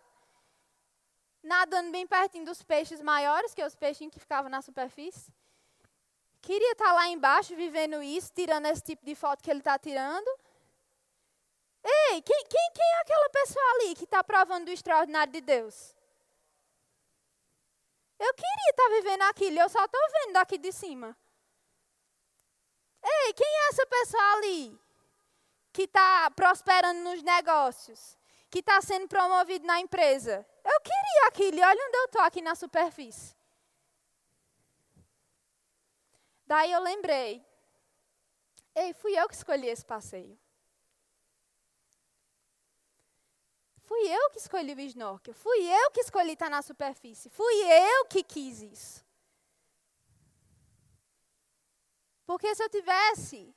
nadando 1.44 1.92
bem 1.92 2.06
pertinho 2.06 2.46
dos 2.46 2.62
peixes 2.62 3.02
maiores, 3.02 3.54
que 3.54 3.62
é 3.62 3.66
os 3.66 3.76
peixinhos 3.76 4.14
que 4.14 4.20
ficavam 4.20 4.50
na 4.50 4.62
superfície. 4.62 5.32
Queria 6.42 6.72
estar 6.72 6.94
lá 6.94 7.08
embaixo 7.08 7.56
vivendo 7.56 8.02
isso, 8.02 8.32
tirando 8.34 8.66
esse 8.66 8.82
tipo 8.82 9.06
de 9.06 9.16
foto 9.16 9.44
que 9.44 9.50
ele 9.50 9.60
está 9.60 9.78
tirando. 9.78 10.28
Ei, 11.84 12.22
quem, 12.22 12.46
quem, 12.46 12.72
quem 12.74 12.86
é 12.86 13.02
aquela 13.02 13.30
pessoa 13.30 13.66
ali 13.76 13.96
que 13.96 14.04
está 14.04 14.24
provando 14.24 14.68
o 14.68 14.72
extraordinário 14.72 15.34
de 15.34 15.42
Deus? 15.42 15.96
Eu 18.20 18.34
queria 18.36 18.70
estar 18.70 18.90
vivendo 18.90 19.22
aquilo, 19.24 19.60
eu 19.60 19.70
só 19.70 19.84
estou 19.84 20.02
vendo 20.12 20.34
daqui 20.34 20.58
de 20.58 20.72
cima. 20.72 21.18
Ei, 23.04 23.34
quem 23.34 23.48
é 23.48 23.70
essa 23.70 23.86
pessoa 23.88 24.34
ali 24.34 24.80
que 25.74 25.84
está 25.84 26.30
prosperando 26.32 27.00
nos 27.00 27.24
negócios? 27.24 28.16
Que 28.50 28.60
está 28.60 28.80
sendo 28.82 29.08
promovido 29.08 29.66
na 29.66 29.80
empresa? 29.80 30.46
Eu 30.64 30.82
queria 30.82 31.28
aquilo, 31.30 31.58
e 31.58 31.64
olha 31.64 31.88
onde 31.88 31.98
eu 31.98 32.06
estou 32.06 32.22
aqui 32.22 32.42
na 32.42 32.54
superfície. 32.54 33.36
Daí 36.46 36.72
eu 36.72 36.82
lembrei. 36.82 37.44
Ei, 38.76 38.94
fui 38.94 39.18
eu 39.18 39.28
que 39.28 39.36
escolhi 39.36 39.68
esse 39.68 39.86
passeio. 39.86 40.38
Fui 43.92 44.08
eu 44.08 44.30
que 44.30 44.38
escolhi 44.40 44.74
o 44.74 44.80
snorkel. 44.80 45.34
Fui 45.34 45.60
eu 45.70 45.92
que 45.92 46.00
escolhi 46.00 46.32
estar 46.32 46.50
na 46.50 46.62
superfície. 46.62 47.30
Fui 47.30 47.54
eu 47.54 48.06
que 48.06 48.24
quis 48.24 48.62
isso. 48.62 49.06
Porque 52.26 52.56
se 52.56 52.64
eu 52.64 52.70
tivesse 52.70 53.54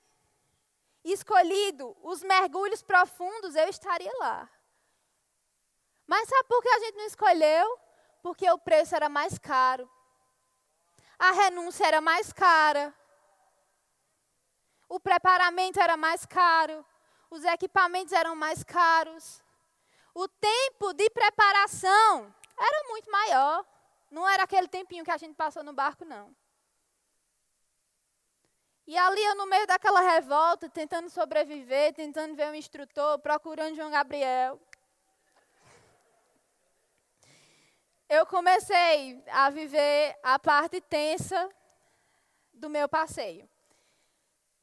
escolhido 1.05 1.97
os 2.03 2.25
mergulhos 2.25 2.83
profundos, 2.83 3.55
eu 3.55 3.69
estaria 3.69 4.11
lá. 4.19 4.51
Mas 6.05 6.29
sabe 6.29 6.49
por 6.49 6.61
que 6.61 6.69
a 6.69 6.81
gente 6.81 6.97
não 6.97 7.07
escolheu? 7.07 7.79
Porque 8.21 8.51
o 8.51 8.59
preço 8.59 8.97
era 8.97 9.09
mais 9.09 9.39
caro. 9.39 9.89
A 11.17 11.31
renúncia 11.31 11.87
era 11.87 12.01
mais 12.01 12.33
cara. 12.33 12.93
O 14.89 14.99
preparamento 14.99 15.79
era 15.81 15.97
mais 15.97 16.27
caro. 16.27 16.85
Os 17.31 17.45
equipamentos 17.45 18.13
eram 18.13 18.35
mais 18.35 18.65
caros. 18.65 19.44
O 20.15 20.29
tempo 20.29 20.93
de 20.95 21.11
preparação 21.11 22.33
era 22.57 22.89
muito 22.89 23.11
maior. 23.11 23.67
Não 24.11 24.29
era 24.29 24.45
aquele 24.45 24.69
tempinho 24.69 25.05
que 25.05 25.11
a 25.11 25.17
gente 25.17 25.35
passou 25.35 25.65
no 25.65 25.73
barco, 25.73 26.05
não. 26.05 26.35
E 28.87 28.97
ali 28.97 29.25
eu 29.25 29.35
no 29.35 29.47
meio 29.47 29.67
daquela 29.67 30.01
revolta, 30.01 30.69
tentando 30.69 31.09
sobreviver, 31.11 31.95
tentando 31.95 32.37
ver 32.37 32.51
o 32.51 32.55
instrutor, 32.55 33.19
procurando 33.19 33.75
João 33.75 33.91
Gabriel. 33.91 34.61
Eu 38.09 38.25
comecei 38.27 39.25
a 39.33 39.51
viver 39.51 40.17
a 40.23 40.39
parte 40.39 40.81
tensa 40.81 41.51
do 42.53 42.71
meu 42.71 42.89
passeio. 42.89 43.49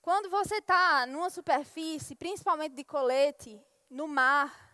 Quando 0.01 0.29
você 0.29 0.57
está 0.57 1.05
numa 1.07 1.29
superfície, 1.29 2.15
principalmente 2.15 2.75
de 2.75 2.83
colete, 2.83 3.61
no 3.89 4.07
mar, 4.07 4.70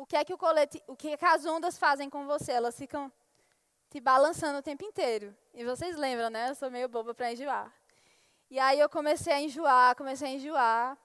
o 0.00 0.06
que 0.06 0.16
é 0.16 0.24
que 0.24 0.32
o 0.32 0.38
colete, 0.38 0.82
o 0.86 0.96
que, 0.96 1.10
é 1.10 1.16
que 1.16 1.24
as 1.26 1.44
ondas 1.44 1.76
fazem 1.76 2.08
com 2.08 2.24
você? 2.24 2.52
Elas 2.52 2.74
ficam 2.74 3.12
te 3.90 4.00
balançando 4.00 4.58
o 4.58 4.62
tempo 4.62 4.82
inteiro. 4.82 5.36
E 5.52 5.62
vocês 5.62 5.94
lembram, 5.94 6.30
né? 6.30 6.48
Eu 6.48 6.54
sou 6.54 6.70
meio 6.70 6.88
boba 6.88 7.12
para 7.12 7.30
enjoar. 7.30 7.70
E 8.50 8.58
aí 8.58 8.80
eu 8.80 8.88
comecei 8.88 9.30
a 9.30 9.40
enjoar, 9.42 9.94
comecei 9.94 10.28
a 10.28 10.30
enjoar. 10.30 10.98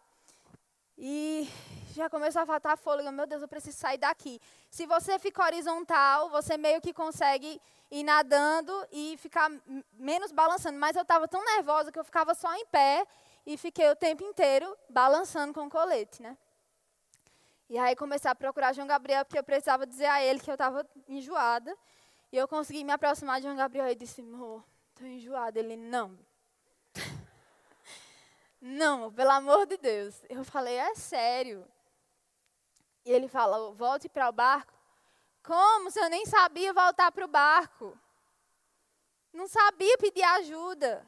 E 0.98 1.50
já 1.94 2.10
começou 2.10 2.42
a 2.42 2.46
faltar 2.46 2.78
fôlego. 2.78 3.12
Meu 3.12 3.28
Deus, 3.28 3.42
eu 3.42 3.50
preciso 3.50 3.78
sair 3.78 3.98
daqui. 3.98 4.40
Se 4.72 4.86
você 4.86 5.20
fica 5.20 5.44
horizontal, 5.44 6.30
você 6.30 6.56
meio 6.56 6.80
que 6.80 6.94
consegue 6.94 7.62
ir 7.92 8.04
nadando 8.04 8.74
e 8.94 9.18
ficar 9.18 9.52
menos 9.92 10.32
balançando. 10.32 10.80
Mas 10.80 10.96
eu 10.96 11.02
estava 11.02 11.28
tão 11.28 11.44
nervosa 11.44 11.92
que 11.92 12.00
eu 12.00 12.06
ficava 12.06 12.34
só 12.34 12.56
em 12.56 12.66
pé 12.68 13.06
e 13.46 13.58
fiquei 13.58 13.90
o 13.90 13.96
tempo 13.96 14.24
inteiro 14.24 14.74
balançando 14.90 15.54
com 15.54 15.66
o 15.66 15.70
colete, 15.70 16.22
né? 16.22 16.38
E 17.70 17.78
aí 17.78 17.96
comecei 17.96 18.30
a 18.30 18.36
procurar 18.36 18.74
João 18.74 18.88
Gabriel, 18.88 19.26
porque 19.26 19.40
eu 19.40 19.44
precisava 19.44 19.88
dizer 19.88 20.06
a 20.06 20.24
ele 20.24 20.40
que 20.40 20.50
eu 20.50 20.56
estava 20.56 20.88
enjoada. 21.08 21.76
E 22.32 22.38
eu 22.38 22.48
consegui 22.48 22.84
me 22.84 22.92
aproximar 22.92 23.38
de 23.38 23.44
João 23.44 23.56
Gabriel 23.56 23.88
e 23.90 23.96
disse, 23.96 24.22
amor, 24.22 24.64
estou 24.90 25.08
enjoada. 25.08 25.60
Ele, 25.60 25.76
não, 25.76 26.18
não, 28.62 29.12
pelo 29.12 29.32
amor 29.32 29.66
de 29.66 29.78
Deus. 29.78 30.24
Eu 30.30 30.44
falei, 30.44 30.76
é 30.76 30.94
sério. 30.96 31.68
E 33.04 33.12
ele 33.12 33.28
fala, 33.28 33.72
volte 33.74 34.08
para 34.10 34.30
o 34.30 34.34
barco. 34.34 34.74
Como 35.44 35.92
se 35.92 36.00
eu 36.00 36.10
nem 36.10 36.26
sabia 36.26 36.74
voltar 36.74 37.12
para 37.12 37.26
o 37.26 37.28
barco? 37.28 37.98
Não 39.32 39.48
sabia 39.48 39.98
pedir 39.98 40.24
ajuda. 40.24 41.08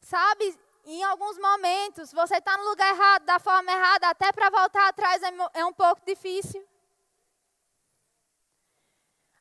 Sabe, 0.00 0.58
em 0.84 1.02
alguns 1.04 1.38
momentos, 1.38 2.12
você 2.12 2.36
está 2.36 2.56
no 2.56 2.64
lugar 2.64 2.94
errado, 2.94 3.24
da 3.24 3.38
forma 3.38 3.70
errada, 3.70 4.08
até 4.08 4.32
para 4.32 4.50
voltar 4.50 4.88
atrás 4.88 5.22
é, 5.22 5.32
é 5.54 5.64
um 5.64 5.72
pouco 5.72 6.00
difícil. 6.04 6.66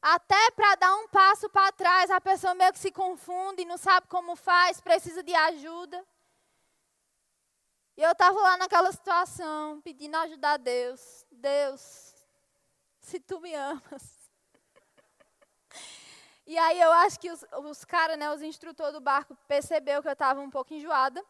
Até 0.02 0.52
para 0.52 0.76
dar 0.76 0.96
um 0.96 1.08
passo 1.08 1.50
para 1.50 1.72
trás, 1.72 2.12
a 2.12 2.22
pessoa 2.22 2.54
meio 2.54 2.72
que 2.72 2.80
se 2.80 2.92
confunde, 2.92 3.66
não 3.66 3.78
sabe 3.78 4.08
como 4.08 4.36
faz, 4.36 4.80
precisa 4.80 5.24
de 5.24 5.34
ajuda. 5.34 6.06
E 7.98 8.04
eu 8.04 8.12
estava 8.12 8.40
lá 8.40 8.58
naquela 8.58 8.92
situação, 8.92 9.82
pedindo 9.82 10.16
ajuda 10.18 10.52
a 10.52 10.58
Deus. 10.58 11.26
Deus, 11.32 12.14
se 13.02 13.20
tu 13.20 13.40
me 13.40 13.54
amas. 13.56 14.17
E 16.48 16.58
aí 16.58 16.80
eu 16.80 16.92
acho 16.94 17.20
que 17.20 17.30
os, 17.30 17.44
os 17.66 17.84
caras, 17.84 18.18
né, 18.18 18.32
os 18.32 18.42
instrutores 18.42 18.94
do 18.94 19.02
barco, 19.02 19.38
percebeu 19.50 20.02
que 20.02 20.08
eu 20.08 20.14
estava 20.14 20.40
um 20.40 20.50
pouco 20.50 20.74
enjoada. 20.74 21.22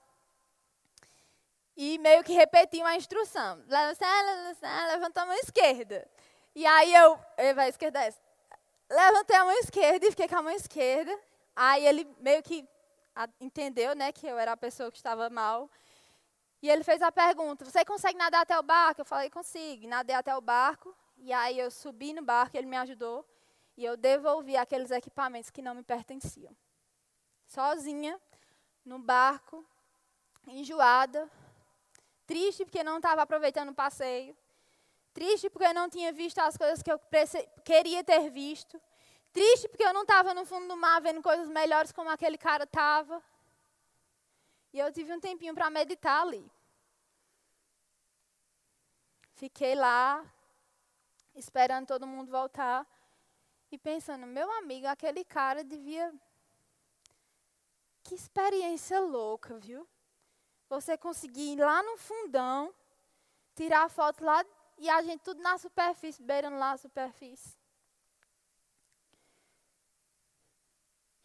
E 1.75 1.97
meio 1.97 2.23
que 2.23 2.33
repetiam 2.33 2.85
a 2.85 2.95
instrução. 2.95 3.63
Levanta 3.67 5.21
a 5.21 5.25
mão 5.25 5.35
esquerda. 5.35 6.07
E 6.53 6.65
aí 6.67 6.93
eu, 6.93 7.19
vai, 7.55 7.69
esquerda 7.69 8.03
é 8.03 8.07
essa. 8.07 8.21
Levantei 8.89 9.35
a 9.35 9.43
mão 9.43 9.53
esquerda 9.53 10.05
e 10.05 10.11
fiquei 10.11 10.27
com 10.27 10.37
a 10.37 10.41
mão 10.43 10.53
esquerda. 10.53 11.19
Aí 11.55 11.85
ele 11.85 12.07
meio 12.19 12.43
que 12.43 12.67
entendeu, 13.41 13.95
né, 13.95 14.11
que 14.11 14.27
eu 14.27 14.37
era 14.37 14.51
a 14.51 14.57
pessoa 14.57 14.91
que 14.91 14.97
estava 14.97 15.29
mal. 15.31 15.69
E 16.61 16.69
ele 16.69 16.83
fez 16.83 17.01
a 17.01 17.11
pergunta: 17.11 17.65
Você 17.65 17.83
consegue 17.83 18.17
nadar 18.17 18.41
até 18.41 18.57
o 18.57 18.63
barco? 18.63 19.01
Eu 19.01 19.05
falei: 19.05 19.29
Consigo. 19.31 19.87
Nadei 19.87 20.15
até 20.15 20.35
o 20.35 20.41
barco. 20.41 20.95
E 21.17 21.33
aí 21.33 21.57
eu 21.59 21.71
subi 21.71 22.13
no 22.13 22.23
barco, 22.23 22.55
ele 22.55 22.67
me 22.67 22.77
ajudou. 22.77 23.25
E 23.77 23.85
eu 23.85 23.95
devolvi 23.95 24.57
aqueles 24.57 24.89
equipamentos 24.89 25.51
que 25.51 25.61
não 25.61 25.75
me 25.75 25.83
pertenciam. 25.83 26.53
Sozinha, 27.45 28.19
no 28.83 28.97
barco, 28.97 29.63
enjoada, 30.47 31.29
triste 32.25 32.65
porque 32.65 32.83
não 32.83 32.97
estava 32.97 33.21
aproveitando 33.21 33.69
o 33.69 33.75
passeio, 33.75 34.35
triste 35.13 35.49
porque 35.49 35.67
eu 35.67 35.73
não 35.73 35.89
tinha 35.89 36.11
visto 36.11 36.39
as 36.39 36.57
coisas 36.57 36.81
que 36.81 36.91
eu 36.91 36.99
queria 37.63 38.03
ter 38.03 38.29
visto, 38.31 38.81
triste 39.31 39.69
porque 39.69 39.83
eu 39.83 39.93
não 39.93 40.01
estava 40.01 40.33
no 40.33 40.43
fundo 40.43 40.67
do 40.67 40.75
mar 40.75 40.99
vendo 40.99 41.21
coisas 41.21 41.47
melhores 41.47 41.91
como 41.91 42.09
aquele 42.09 42.37
cara 42.37 42.63
estava. 42.63 43.23
E 44.73 44.79
eu 44.79 44.91
tive 44.91 45.13
um 45.13 45.19
tempinho 45.19 45.53
para 45.53 45.69
meditar 45.69 46.23
ali. 46.23 46.51
Fiquei 49.33 49.75
lá, 49.75 50.25
esperando 51.35 51.85
todo 51.85 52.07
mundo 52.07 52.31
voltar. 52.31 52.85
E 53.71 53.77
pensando, 53.77 54.25
meu 54.25 54.49
amigo, 54.59 54.87
aquele 54.87 55.23
cara 55.25 55.63
devia. 55.63 56.13
Que 58.03 58.15
experiência 58.15 58.99
louca, 58.99 59.57
viu? 59.57 59.87
Você 60.69 60.97
conseguir 60.97 61.53
ir 61.53 61.59
lá 61.59 61.83
no 61.83 61.97
fundão, 61.97 62.73
tirar 63.55 63.83
a 63.83 63.89
foto 63.89 64.23
lá 64.23 64.45
e 64.77 64.89
a 64.89 65.01
gente 65.01 65.21
tudo 65.21 65.41
na 65.41 65.57
superfície, 65.57 66.21
beirando 66.21 66.57
lá 66.57 66.71
a 66.71 66.77
superfície. 66.77 67.57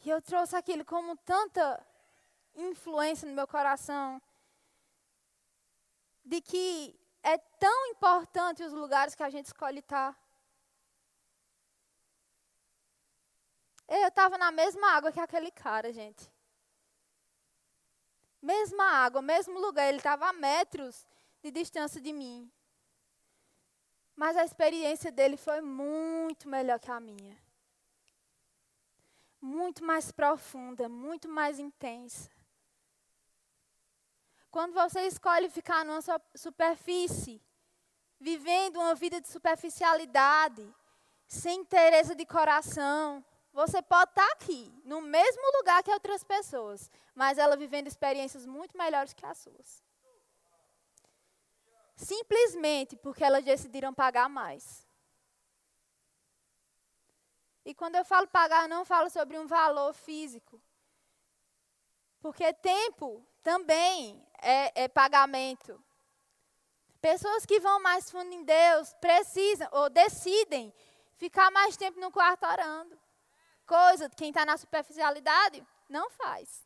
E 0.04 0.10
eu 0.10 0.20
trouxe 0.20 0.56
aquilo 0.56 0.84
como 0.84 1.16
tanta 1.18 1.86
influência 2.54 3.28
no 3.28 3.34
meu 3.34 3.46
coração 3.46 4.20
de 6.24 6.40
que 6.40 6.98
é 7.22 7.38
tão 7.38 7.86
importante 7.86 8.62
os 8.62 8.72
lugares 8.72 9.14
que 9.14 9.22
a 9.22 9.30
gente 9.30 9.46
escolhe 9.46 9.78
estar. 9.78 10.18
Eu 14.00 14.08
estava 14.08 14.38
na 14.38 14.50
mesma 14.50 14.92
água 14.92 15.12
que 15.12 15.20
aquele 15.20 15.50
cara, 15.50 15.92
gente. 15.92 16.32
Mesma 18.40 18.84
água, 18.84 19.20
mesmo 19.20 19.60
lugar. 19.60 19.86
Ele 19.86 19.98
estava 19.98 20.28
a 20.28 20.32
metros 20.32 21.06
de 21.42 21.50
distância 21.50 22.00
de 22.00 22.10
mim. 22.10 22.50
Mas 24.16 24.34
a 24.36 24.44
experiência 24.44 25.12
dele 25.12 25.36
foi 25.36 25.60
muito 25.60 26.48
melhor 26.48 26.80
que 26.80 26.90
a 26.90 26.98
minha. 26.98 27.36
Muito 29.38 29.84
mais 29.84 30.10
profunda, 30.10 30.88
muito 30.88 31.28
mais 31.28 31.58
intensa. 31.58 32.30
Quando 34.50 34.72
você 34.72 35.02
escolhe 35.06 35.50
ficar 35.50 35.84
numa 35.84 36.00
superfície, 36.34 37.42
vivendo 38.18 38.76
uma 38.76 38.94
vida 38.94 39.20
de 39.20 39.28
superficialidade, 39.28 40.66
sem 41.26 41.60
interesse 41.60 42.14
de 42.14 42.24
coração, 42.24 43.24
você 43.52 43.82
pode 43.82 44.10
estar 44.10 44.26
aqui, 44.32 44.72
no 44.84 45.00
mesmo 45.00 45.42
lugar 45.58 45.82
que 45.82 45.90
outras 45.90 46.24
pessoas, 46.24 46.90
mas 47.14 47.36
ela 47.36 47.56
vivendo 47.56 47.86
experiências 47.86 48.46
muito 48.46 48.76
melhores 48.76 49.12
que 49.12 49.26
as 49.26 49.38
suas. 49.38 49.82
Simplesmente 51.94 52.96
porque 52.96 53.22
elas 53.22 53.44
decidiram 53.44 53.92
pagar 53.92 54.28
mais. 54.28 54.86
E 57.64 57.74
quando 57.74 57.96
eu 57.96 58.04
falo 58.04 58.26
pagar, 58.26 58.64
eu 58.64 58.68
não 58.68 58.84
falo 58.84 59.08
sobre 59.10 59.38
um 59.38 59.46
valor 59.46 59.92
físico. 59.92 60.60
Porque 62.20 62.52
tempo 62.54 63.24
também 63.42 64.26
é, 64.40 64.84
é 64.84 64.88
pagamento. 64.88 65.82
Pessoas 67.00 67.44
que 67.44 67.60
vão 67.60 67.80
mais 67.80 68.10
fundo 68.10 68.32
em 68.32 68.44
Deus 68.44 68.94
precisam 68.94 69.68
ou 69.72 69.90
decidem 69.90 70.72
ficar 71.16 71.50
mais 71.50 71.76
tempo 71.76 72.00
no 72.00 72.10
quarto 72.10 72.46
orando. 72.46 73.01
Coisa 73.72 74.10
que 74.10 74.16
quem 74.16 74.28
está 74.28 74.44
na 74.44 74.58
superficialidade 74.58 75.66
não 75.88 76.10
faz. 76.10 76.62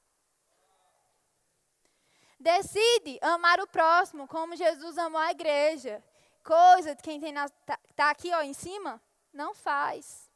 Decide 2.37 3.17
amar 3.23 3.61
o 3.61 3.67
próximo 3.69 4.27
como 4.27 4.57
Jesus 4.57 4.99
amou 4.99 5.21
a 5.21 5.31
igreja. 5.31 6.03
coisa 6.43 6.97
de 6.97 7.03
quem 7.05 7.25
está 7.25 7.49
tá, 7.65 7.79
tá 7.95 8.11
aqui 8.11 8.33
ó, 8.33 8.43
em 8.43 8.53
cima? 8.53 9.01
Não 9.33 9.55
faz. 9.55 10.29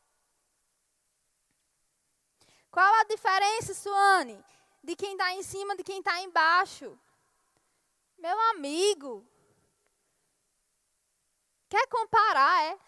Qual 2.71 2.95
a 3.01 3.05
diferença, 3.05 3.75
Suane, 3.75 4.39
de 4.81 4.95
quem 4.95 5.13
está 5.15 5.33
em 5.35 5.43
cima 5.43 5.75
de 5.75 5.83
quem 5.83 5.99
está 5.99 6.21
embaixo? 6.23 6.97
Meu 8.17 8.39
amigo, 8.53 9.27
quer 11.69 11.89
comparar, 11.89 12.63
é? 12.63 12.79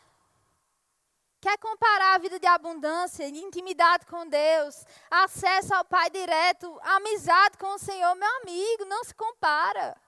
Quer 1.42 1.59
comparar 1.59 2.14
a 2.14 2.18
vida 2.18 2.38
de 2.38 2.46
abundância, 2.46 3.28
de 3.33 3.38
intimidade 3.40 4.07
com 4.07 4.24
Deus, 4.28 4.87
acesso 5.11 5.74
ao 5.74 5.85
Pai 5.85 6.09
direto, 6.09 6.78
amizade 6.85 7.59
com 7.59 7.74
o 7.74 7.78
Senhor? 7.81 8.14
Meu 8.14 8.37
amigo, 8.42 8.85
não 8.85 9.02
se 9.02 9.12
compara. 9.12 10.00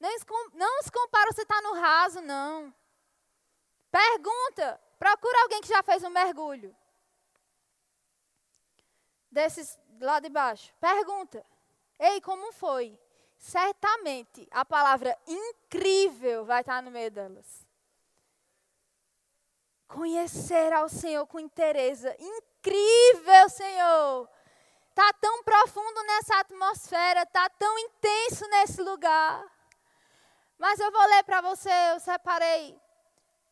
Não 0.00 0.10
se, 0.18 0.26
não 0.54 0.82
se 0.82 0.90
compara 0.90 1.30
você 1.30 1.42
está 1.42 1.60
no 1.62 1.74
raso, 1.74 2.20
não. 2.20 2.74
Pergunta, 3.92 4.80
procura 4.98 5.42
alguém 5.42 5.60
que 5.60 5.68
já 5.68 5.84
fez 5.84 6.02
um 6.02 6.10
mergulho. 6.10 6.74
Desses 9.30 9.78
lá 10.00 10.18
de 10.18 10.28
baixo. 10.28 10.74
Pergunta. 10.80 11.46
Ei, 11.96 12.20
como 12.20 12.52
foi? 12.52 12.98
Certamente 13.38 14.48
a 14.50 14.64
palavra 14.64 15.16
incrível 15.28 16.44
vai 16.44 16.62
estar 16.62 16.82
no 16.82 16.90
meio 16.90 17.10
delas. 17.12 17.64
Conhecer 19.92 20.72
ao 20.72 20.88
Senhor 20.88 21.26
com 21.26 21.38
interesse. 21.38 22.08
Incrível, 22.18 23.48
Senhor. 23.50 24.28
Está 24.88 25.12
tão 25.20 25.42
profundo 25.42 26.02
nessa 26.04 26.40
atmosfera, 26.40 27.22
está 27.22 27.48
tão 27.50 27.78
intenso 27.78 28.48
nesse 28.48 28.82
lugar. 28.82 29.44
Mas 30.58 30.80
eu 30.80 30.90
vou 30.90 31.06
ler 31.08 31.22
para 31.24 31.40
você, 31.42 31.70
eu 31.92 32.00
separei 32.00 32.80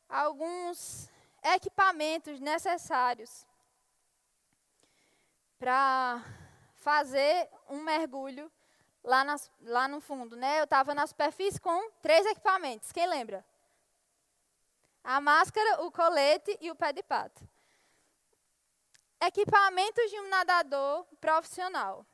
alguns 0.09 1.11
equipamentos 1.43 2.41
necessários 2.41 3.47
para 5.59 6.25
fazer 6.77 7.51
um 7.69 7.83
mergulho 7.83 8.51
lá, 9.05 9.25
nas, 9.25 9.51
lá 9.61 9.87
no 9.89 10.01
fundo, 10.01 10.37
né? 10.37 10.61
Eu 10.61 10.65
estava 10.65 10.95
na 10.95 11.07
superfície 11.07 11.61
com 11.61 11.91
três 12.01 12.25
equipamentos. 12.27 12.93
Quem 12.93 13.07
lembra? 13.07 13.45
A 15.03 15.21
máscara, 15.21 15.83
o 15.83 15.91
colete 15.91 16.57
e 16.61 16.71
o 16.71 16.75
pé 16.75 16.93
de 16.93 17.03
pato. 17.03 17.49
Equipamentos 19.21 20.11
de 20.11 20.21
um 20.21 20.29
nadador 20.29 21.05
profissional. 21.21 22.07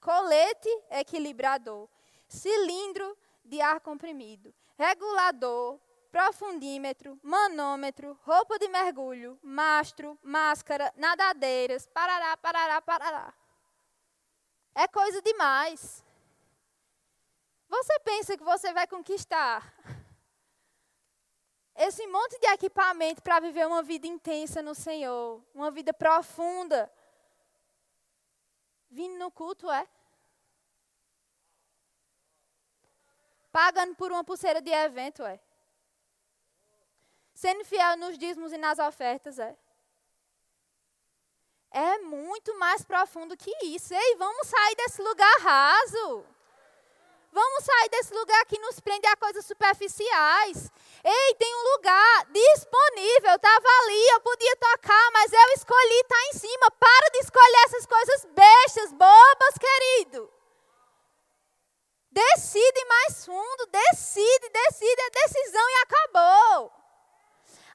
Colete 0.00 0.68
equilibrador. 0.90 1.88
Cilindro 2.28 3.16
de 3.44 3.60
ar 3.60 3.80
comprimido. 3.80 4.54
Regulador, 4.76 5.80
profundímetro, 6.10 7.18
manômetro, 7.22 8.18
roupa 8.24 8.58
de 8.58 8.68
mergulho, 8.68 9.38
mastro, 9.42 10.18
máscara, 10.22 10.92
nadadeiras, 10.96 11.86
parará, 11.86 12.36
parará, 12.36 12.80
parará. 12.80 13.34
É 14.74 14.86
coisa 14.86 15.20
demais. 15.22 16.04
Você 17.68 17.98
pensa 18.00 18.36
que 18.36 18.44
você 18.44 18.72
vai 18.72 18.86
conquistar 18.86 19.74
esse 21.78 22.04
monte 22.08 22.38
de 22.40 22.46
equipamento 22.48 23.22
para 23.22 23.38
viver 23.38 23.64
uma 23.66 23.84
vida 23.84 24.06
intensa 24.06 24.60
no 24.60 24.74
Senhor, 24.74 25.40
uma 25.54 25.70
vida 25.70 25.94
profunda, 25.94 26.92
vindo 28.90 29.16
no 29.16 29.30
culto, 29.30 29.70
é? 29.70 29.86
Pagando 33.52 33.94
por 33.94 34.10
uma 34.10 34.24
pulseira 34.24 34.60
de 34.60 34.70
evento, 34.70 35.22
é? 35.22 35.40
Sendo 37.32 37.64
fiel 37.64 37.96
nos 37.96 38.18
dízimos 38.18 38.52
e 38.52 38.58
nas 38.58 38.80
ofertas, 38.80 39.38
é. 39.38 39.56
É 41.70 41.98
muito 41.98 42.58
mais 42.58 42.82
profundo 42.82 43.36
que 43.36 43.54
isso. 43.64 43.94
Ei, 43.94 44.16
vamos 44.16 44.48
sair 44.48 44.74
desse 44.74 45.00
lugar 45.00 45.38
raso. 45.40 46.26
Vamos 47.30 47.64
sair 47.64 47.88
desse 47.90 48.14
lugar 48.14 48.44
que 48.46 48.58
nos 48.58 48.80
prende 48.80 49.06
a 49.06 49.16
coisas 49.16 49.44
superficiais. 49.44 50.70
Ei, 51.04 51.34
tem 51.34 51.54
um 51.54 51.72
lugar 51.76 52.26
disponível. 52.30 53.34
Estava 53.34 53.68
ali, 53.82 54.08
eu 54.08 54.20
podia 54.20 54.56
tocar, 54.56 55.10
mas 55.12 55.32
eu 55.32 55.48
escolhi 55.54 56.00
estar 56.00 56.16
tá 56.16 56.22
em 56.28 56.38
cima. 56.38 56.70
Para 56.70 57.10
de 57.12 57.18
escolher 57.18 57.64
essas 57.66 57.86
coisas 57.86 58.24
bestas, 58.32 58.92
bobas, 58.92 59.54
querido. 59.60 60.32
Decide 62.10 62.84
mais 62.86 63.24
fundo, 63.24 63.66
decide, 63.66 64.48
decide, 64.48 65.02
é 65.02 65.10
decisão 65.10 65.68
e 65.68 65.74
acabou. 65.82 66.77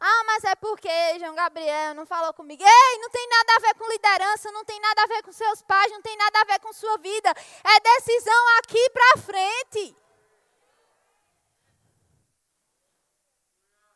Ah, 0.05 0.23
mas 0.25 0.43
é 0.43 0.53
porque 0.55 0.89
João 1.17 1.33
Gabriel 1.33 1.93
não 1.93 2.05
falou 2.05 2.33
comigo. 2.33 2.61
Ei, 2.61 2.97
não 2.99 3.09
tem 3.09 3.25
nada 3.29 3.55
a 3.55 3.59
ver 3.59 3.73
com 3.75 3.89
liderança, 3.89 4.51
não 4.51 4.65
tem 4.65 4.77
nada 4.77 5.01
a 5.01 5.07
ver 5.07 5.23
com 5.23 5.31
seus 5.31 5.61
pais, 5.61 5.89
não 5.93 6.01
tem 6.01 6.17
nada 6.17 6.41
a 6.41 6.43
ver 6.43 6.59
com 6.59 6.73
sua 6.73 6.97
vida. 6.97 7.29
É 7.63 7.79
decisão 7.79 8.57
aqui 8.57 8.89
para 8.89 9.21
frente. 9.21 9.95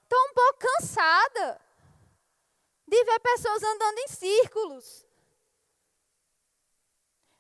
Estou 0.04 0.30
um 0.30 0.34
pouco 0.34 0.60
cansada 0.60 1.62
de 2.88 3.04
ver 3.04 3.20
pessoas 3.20 3.62
andando 3.62 3.98
em 3.98 4.08
círculos. 4.08 5.06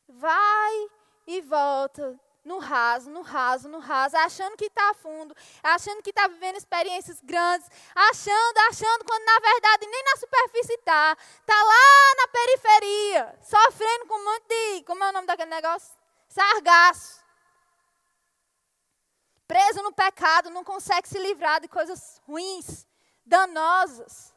Vai 0.09 0.89
e 1.25 1.39
volta 1.39 2.19
no 2.47 2.59
raso, 2.59 3.09
no 3.09 3.21
raso, 3.21 3.67
no 3.67 3.79
raso, 3.79 4.15
achando 4.15 4.55
que 4.55 4.67
está 4.67 4.93
fundo, 4.93 5.35
achando 5.61 6.01
que 6.01 6.11
está 6.11 6.27
vivendo 6.29 6.55
experiências 6.55 7.19
grandes, 7.21 7.69
achando, 7.93 8.57
achando, 8.69 9.03
quando 9.03 9.25
na 9.25 9.39
verdade 9.39 9.85
nem 9.85 10.03
na 10.05 10.15
superfície 10.15 10.73
está. 10.75 11.17
Está 11.41 11.63
lá 11.63 12.15
na 12.15 12.27
periferia, 12.29 13.39
sofrendo 13.41 14.05
com 14.07 14.15
um 14.15 14.23
monte 14.23 14.47
de. 14.47 14.83
Como 14.83 15.03
é 15.03 15.09
o 15.09 15.11
nome 15.11 15.27
daquele 15.27 15.49
negócio? 15.49 15.93
Sargaço. 16.29 17.21
Preso 19.45 19.83
no 19.83 19.91
pecado, 19.91 20.49
não 20.49 20.63
consegue 20.63 21.07
se 21.07 21.19
livrar 21.19 21.59
de 21.59 21.67
coisas 21.67 22.21
ruins, 22.25 22.87
danosas. 23.25 24.33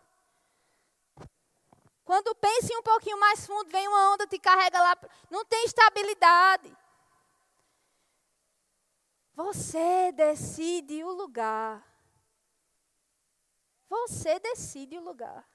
Quando 2.05 2.35
pensa 2.35 2.77
um 2.77 2.83
pouquinho 2.83 3.21
mais 3.21 3.47
fundo, 3.47 3.71
vem 3.71 3.87
uma 3.87 4.15
onda, 4.15 4.27
te 4.27 4.37
carrega 4.37 4.81
lá. 4.81 4.97
Não 5.31 5.45
tem 5.45 5.65
estabilidade. 5.65 6.77
Você 9.43 10.13
decide 10.13 11.03
o 11.03 11.11
lugar. 11.11 11.83
Você 13.89 14.39
decide 14.39 14.99
o 14.99 15.03
lugar. 15.03 15.49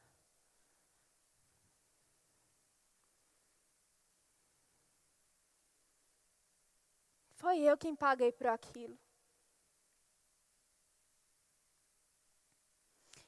Foi 7.35 7.59
eu 7.59 7.77
quem 7.77 7.95
paguei 7.95 8.31
por 8.31 8.47
aquilo. 8.47 8.97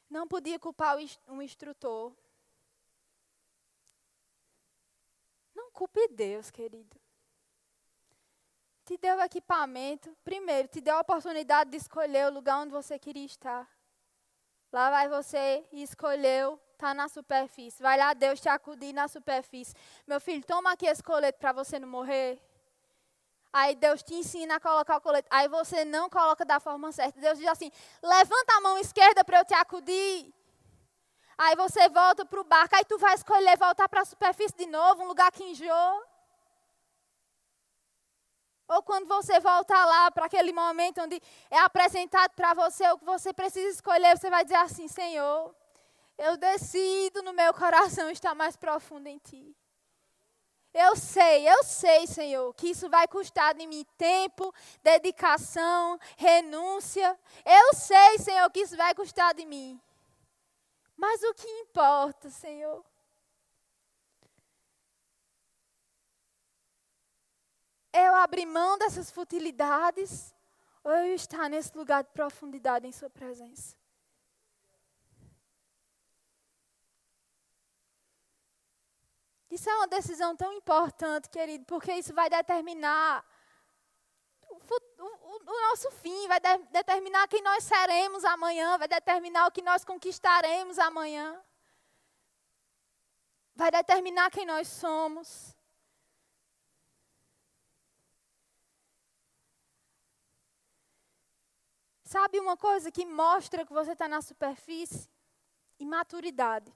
Não 0.09 0.27
podia 0.27 0.57
culpar 0.57 0.97
um 1.27 1.39
instrutor. 1.39 2.17
Não 5.53 5.69
culpe 5.71 6.07
Deus, 6.07 6.49
querido 6.49 7.06
te 8.87 8.97
deu 8.97 9.19
equipamento, 9.19 10.15
primeiro, 10.23 10.69
te 10.69 10.79
deu 10.79 10.95
a 10.95 11.01
oportunidade 11.01 11.69
de 11.69 11.75
escolher 11.75 12.27
o 12.27 12.33
lugar 12.33 12.59
onde 12.59 12.71
você 12.71 12.97
queria 12.97 13.25
estar. 13.25 13.67
Lá 14.71 14.89
vai 14.89 15.09
você 15.09 15.67
e 15.73 15.83
escolheu 15.83 16.53
estar 16.71 16.87
tá 16.87 16.93
na 16.93 17.09
superfície. 17.09 17.83
Vai 17.83 17.97
lá 17.97 18.13
Deus 18.13 18.39
te 18.39 18.47
acudir 18.47 18.93
na 18.93 19.09
superfície. 19.09 19.75
Meu 20.07 20.21
filho, 20.21 20.41
toma 20.45 20.71
aqui 20.71 20.85
esse 20.85 21.03
colete 21.03 21.37
para 21.37 21.51
você 21.51 21.77
não 21.77 21.87
morrer. 21.89 22.41
Aí 23.51 23.75
Deus 23.75 24.01
te 24.01 24.13
ensina 24.13 24.55
a 24.55 24.59
colocar 24.59 24.95
o 24.95 25.01
colete. 25.01 25.27
Aí 25.29 25.49
você 25.49 25.83
não 25.83 26.09
coloca 26.09 26.45
da 26.45 26.57
forma 26.57 26.89
certa. 26.93 27.19
Deus 27.19 27.37
diz 27.37 27.47
assim: 27.47 27.69
levanta 28.01 28.53
a 28.55 28.61
mão 28.61 28.77
esquerda 28.77 29.21
para 29.25 29.39
eu 29.39 29.45
te 29.45 29.53
acudir. 29.53 30.33
Aí 31.37 31.57
você 31.57 31.89
volta 31.89 32.25
para 32.25 32.39
o 32.39 32.43
barco. 32.45 32.73
Aí 32.73 32.85
tu 32.85 32.97
vai 32.97 33.15
escolher 33.15 33.57
voltar 33.57 33.89
para 33.89 34.01
a 34.01 34.05
superfície 34.05 34.55
de 34.55 34.65
novo, 34.65 35.03
um 35.03 35.07
lugar 35.07 35.29
que 35.29 35.43
enjoou. 35.43 36.06
Ou 38.67 38.83
quando 38.83 39.07
você 39.07 39.39
voltar 39.39 39.85
lá 39.85 40.11
para 40.11 40.25
aquele 40.25 40.51
momento 40.51 41.01
onde 41.01 41.21
é 41.49 41.59
apresentado 41.59 42.31
para 42.31 42.53
você 42.53 42.87
o 42.89 42.97
que 42.97 43.05
você 43.05 43.31
precisa 43.31 43.69
escolher, 43.69 44.17
você 44.17 44.29
vai 44.29 44.43
dizer 44.43 44.57
assim: 44.57 44.87
Senhor, 44.87 45.55
eu 46.17 46.35
decido 46.35 47.21
no 47.21 47.31
meu 47.31 47.53
coração 47.53 48.09
estar 48.09 48.35
mais 48.35 48.55
profundo 48.55 49.07
em 49.07 49.17
Ti. 49.19 49.55
Eu 50.73 50.95
sei, 50.95 51.49
eu 51.49 51.63
sei, 51.63 52.05
Senhor, 52.05 52.53
que 52.53 52.69
isso 52.69 52.89
vai 52.89 53.07
custar 53.07 53.55
de 53.55 53.65
mim 53.65 53.85
tempo, 53.97 54.53
dedicação, 54.83 55.97
renúncia. 56.15 57.17
Eu 57.43 57.73
sei, 57.73 58.19
Senhor, 58.19 58.49
que 58.51 58.59
isso 58.59 58.77
vai 58.77 58.93
custar 58.93 59.33
de 59.33 59.45
mim. 59.45 59.81
Mas 60.95 61.23
o 61.23 61.33
que 61.33 61.47
importa, 61.47 62.29
Senhor? 62.29 62.83
Eu 68.05 68.15
abrir 68.15 68.45
mão 68.45 68.77
dessas 68.77 69.09
futilidades? 69.09 70.33
Ou 70.83 70.91
eu 70.91 71.15
estar 71.15 71.49
nesse 71.49 71.75
lugar 71.77 72.03
de 72.03 72.11
profundidade 72.11 72.87
em 72.87 72.91
Sua 72.91 73.09
presença? 73.09 73.75
Isso 79.49 79.69
é 79.69 79.75
uma 79.75 79.87
decisão 79.87 80.35
tão 80.35 80.53
importante, 80.53 81.29
querido, 81.29 81.65
porque 81.65 81.91
isso 81.93 82.13
vai 82.13 82.29
determinar 82.29 83.25
o, 84.49 84.55
o, 84.55 85.51
o 85.51 85.69
nosso 85.69 85.89
fim, 85.91 86.27
vai 86.27 86.39
de, 86.39 86.57
determinar 86.69 87.27
quem 87.27 87.41
nós 87.41 87.63
seremos 87.63 88.23
amanhã, 88.23 88.77
vai 88.77 88.87
determinar 88.87 89.47
o 89.47 89.51
que 89.51 89.61
nós 89.61 89.83
conquistaremos 89.83 90.77
amanhã, 90.77 91.41
vai 93.55 93.71
determinar 93.71 94.29
quem 94.29 94.45
nós 94.45 94.67
somos. 94.67 95.56
Sabe 102.07 102.39
uma 102.39 102.55
coisa 102.55 102.89
que 102.89 103.05
mostra 103.05 103.65
que 103.65 103.73
você 103.73 103.91
está 103.91 104.07
na 104.07 104.21
superfície? 104.21 105.09
Imaturidade. 105.77 106.73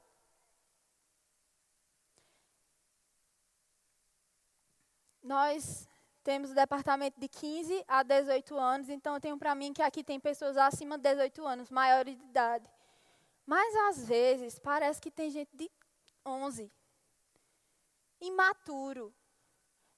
Nós 5.23 5.87
temos 6.21 6.51
o 6.51 6.53
departamento 6.53 7.17
de 7.17 7.29
15 7.29 7.81
a 7.87 8.03
18 8.03 8.57
anos, 8.57 8.89
então 8.89 9.13
eu 9.13 9.21
tenho 9.21 9.37
para 9.37 9.55
mim 9.55 9.71
que 9.71 9.81
aqui 9.81 10.03
tem 10.03 10.19
pessoas 10.19 10.57
acima 10.57 10.97
de 10.97 11.03
18 11.03 11.47
anos, 11.47 11.69
maiores 11.69 12.17
de 12.17 12.25
idade. 12.25 12.69
Mas 13.45 13.73
às 13.87 14.05
vezes 14.05 14.59
parece 14.59 14.99
que 14.99 15.09
tem 15.09 15.29
gente 15.29 15.55
de 15.55 15.71
11, 16.25 16.69
imaturo, 18.19 19.15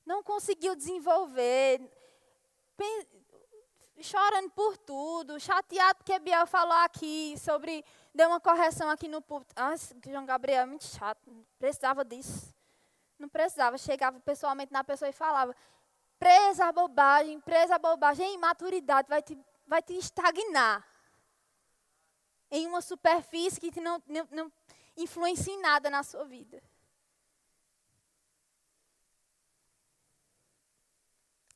não 0.06 0.22
conseguiu 0.22 0.76
desenvolver, 0.76 1.82
chorando 4.02 4.50
por 4.52 4.78
tudo, 4.78 5.40
chateado 5.40 5.98
porque 5.98 6.18
Biel 6.20 6.48
falou 6.48 6.78
aqui 6.80 7.36
sobre, 7.38 7.86
deu 8.14 8.30
uma 8.30 8.40
correção 8.40 8.90
aqui 8.90 9.08
no 9.08 9.22
púlpito. 9.22 9.54
Ah, 9.56 9.74
João 10.06 10.26
Gabriel 10.26 10.64
é 10.64 10.66
muito 10.66 10.86
chato, 10.86 11.46
precisava 11.60 12.04
disso. 12.04 12.54
Não 13.20 13.30
precisava, 13.30 13.78
chegava 13.78 14.20
pessoalmente 14.20 14.74
na 14.74 14.84
pessoa 14.84 15.10
e 15.10 15.14
falava: 15.14 15.56
presa 16.18 16.66
a 16.66 16.72
bobagem, 16.72 17.40
presa 17.40 17.76
a 17.76 17.80
bobagem, 17.80 18.26
a 18.26 18.34
imaturidade 18.34 19.08
vai 19.08 19.22
te, 19.22 19.38
vai 19.68 19.82
te 19.82 19.94
estagnar 19.96 20.86
em 22.50 22.68
uma 22.68 22.82
superfície 22.82 23.60
que 23.60 23.80
não, 23.80 24.02
não, 24.08 24.28
não 24.32 24.52
influencia 24.98 25.54
em 25.54 25.62
nada 25.62 25.90
na 25.90 26.04
sua 26.04 26.26
vida. 26.26 26.62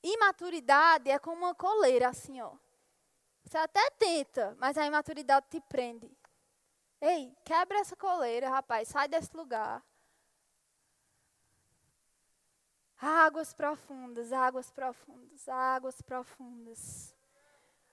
Imaturidade 0.09 1.09
é 1.09 1.19
como 1.19 1.45
uma 1.45 1.53
coleira, 1.53 2.07
assim, 2.07 2.39
ó. 2.39 2.53
Você 3.43 3.57
até 3.57 3.89
tenta, 3.91 4.55
mas 4.57 4.77
a 4.77 4.85
imaturidade 4.85 5.47
te 5.49 5.59
prende. 5.59 6.09
Ei, 7.01 7.35
quebra 7.43 7.79
essa 7.79 7.95
coleira, 7.95 8.49
rapaz, 8.49 8.87
sai 8.87 9.09
desse 9.09 9.35
lugar. 9.35 9.83
Águas 12.97 13.53
profundas, 13.53 14.31
águas 14.31 14.71
profundas, 14.71 15.49
águas 15.49 16.01
profundas. 16.01 17.15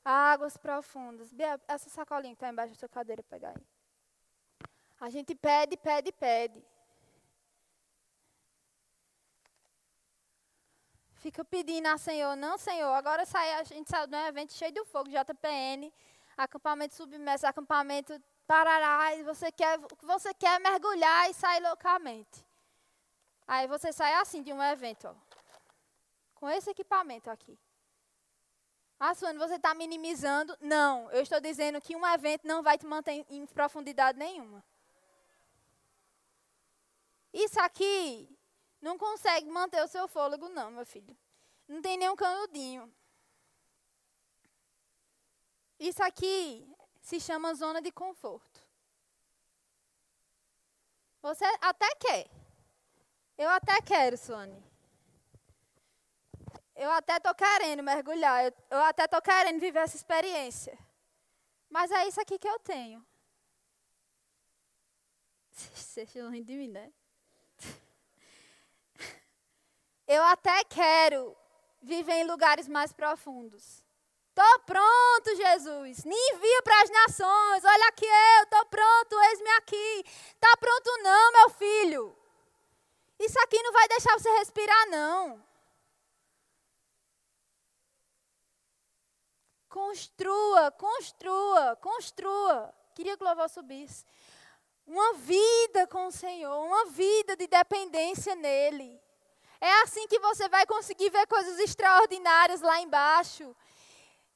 Águas 0.05 0.57
profundas. 0.57 1.33
Bia, 1.33 1.61
essa 1.67 1.91
sacolinha 1.91 2.35
que 2.35 2.37
está 2.37 2.49
embaixo 2.49 2.75
da 2.75 2.79
sua 2.79 2.89
cadeira, 2.89 3.23
pegar 3.25 3.51
aí. 3.51 3.67
A 5.01 5.11
gente 5.11 5.35
pede, 5.35 5.77
pede, 5.77 6.13
pede. 6.13 6.65
Fica 11.25 11.43
pedindo 11.43 11.87
a 11.87 11.97
Senhor, 11.97 12.37
não, 12.37 12.59
Senhor, 12.59 12.93
agora 12.93 13.25
sai, 13.25 13.55
a 13.55 13.63
gente 13.63 13.89
saiu 13.89 14.07
de 14.07 14.15
um 14.15 14.27
evento 14.27 14.53
cheio 14.53 14.71
de 14.71 14.85
fogo, 14.85 15.09
JPN, 15.09 15.91
acampamento 16.37 16.95
submerso, 16.95 17.47
acampamento 17.47 18.23
parará, 18.47 19.17
e 19.17 19.23
você 19.23 19.51
quer, 19.51 19.79
você 20.03 20.35
quer 20.35 20.61
mergulhar 20.61 21.31
e 21.31 21.33
sair 21.33 21.61
loucamente. 21.61 22.45
Aí 23.49 23.67
você 23.67 23.91
sai 23.91 24.13
assim 24.17 24.43
de 24.43 24.53
um 24.53 24.63
evento, 24.63 25.09
ó, 25.09 25.15
com 26.35 26.51
esse 26.51 26.69
equipamento 26.69 27.31
aqui. 27.31 27.59
Ah, 29.01 29.15
Suane, 29.15 29.39
você 29.39 29.55
está 29.55 29.73
minimizando? 29.73 30.55
Não, 30.61 31.11
eu 31.11 31.23
estou 31.23 31.41
dizendo 31.41 31.81
que 31.81 31.97
um 31.97 32.07
evento 32.07 32.47
não 32.47 32.63
vai 32.63 32.77
te 32.77 32.85
manter 32.85 33.25
em 33.31 33.47
profundidade 33.47 34.19
nenhuma. 34.19 34.63
Isso 37.33 37.59
aqui 37.61 38.29
não 38.85 38.99
consegue 38.99 39.49
manter 39.49 39.83
o 39.83 39.89
seu 39.89 40.07
fôlego, 40.07 40.47
não, 40.51 40.71
meu 40.71 40.85
filho. 40.85 41.17
Não 41.67 41.81
tem 41.81 41.97
nenhum 41.97 42.15
canudinho. 42.15 42.95
Isso 45.79 46.03
aqui 46.03 46.71
se 47.01 47.19
chama 47.19 47.55
zona 47.55 47.81
de 47.81 47.91
conforto. 47.91 48.61
Você 51.23 51.47
até 51.63 51.95
quer. 51.95 52.31
Eu 53.39 53.49
até 53.49 53.81
quero, 53.81 54.19
Suane. 54.19 54.63
Eu 56.77 56.91
até 56.91 57.17
estou 57.17 57.35
querendo 57.35 57.83
mergulhar. 57.83 58.53
Eu, 58.71 58.83
até 58.83 59.07
estou 59.07 59.23
querendo 59.23 59.59
viver 59.59 59.79
essa 59.79 59.97
experiência. 59.97 60.79
Mas 61.71 61.91
é 61.91 62.07
isso 62.07 62.21
aqui 62.21 62.39
que 62.39 62.49
eu 62.49 62.61
tenho. 62.61 63.05
Vocês 65.75 66.07
estão 66.07 66.31
rindo 66.31 66.47
de 66.47 66.57
mim, 66.59 66.69
né? 66.69 66.93
Eu 70.07 70.23
até 70.25 70.65
quero 70.65 71.37
viver 71.83 72.15
em 72.15 72.25
lugares 72.25 72.69
mais 72.69 72.93
profundos. 72.93 73.85
Estou 74.37 74.59
pronto, 74.67 75.37
Jesus. 75.37 76.05
Me 76.05 76.17
envia 76.33 76.63
para 76.63 76.83
as 76.83 76.91
nações. 76.91 77.65
Olha 77.65 77.89
aqui 77.89 78.05
eu, 78.05 78.43
estou 78.43 78.67
pronto, 78.67 79.21
eis-me 79.31 79.51
aqui. 79.51 80.05
Está 80.07 80.57
pronto 80.57 81.03
não, 81.03 81.33
meu 81.33 81.51
filho. 81.51 82.19
Isso 83.19 83.39
aqui 83.41 83.63
não 83.63 83.73
vai 83.73 83.87
deixar 83.89 84.19
você 84.19 84.29
respirar, 84.39 84.89
não. 84.91 85.43
Construa, 89.69 90.71
construa, 90.73 91.77
construa. 91.77 92.75
Queria 92.95 93.17
que 93.17 93.23
o 93.23 93.27
louvor 93.27 93.49
subisse. 93.49 94.05
Uma 94.87 95.15
vida 95.15 95.87
com 95.87 96.09
o 96.09 96.13
Senhor, 96.13 96.65
uma 96.65 96.87
vida 96.87 97.37
de 97.37 97.47
dependência 97.47 98.35
nele. 98.35 99.04
É 99.71 99.73
assim 99.83 100.07
que 100.07 100.19
você 100.19 100.47
vai 100.55 100.67
conseguir 100.67 101.09
ver 101.09 101.27
coisas 101.27 101.59
extraordinárias 101.59 102.61
lá 102.61 102.81
embaixo. 102.83 103.57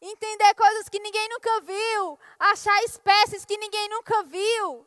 Entender 0.01 0.55
coisas 0.55 0.89
que 0.89 0.99
ninguém 0.99 1.29
nunca 1.29 1.61
viu. 1.73 2.19
Achar 2.39 2.83
espécies 2.85 3.45
que 3.45 3.59
ninguém 3.59 3.91
nunca 3.91 4.23
viu. 4.23 4.87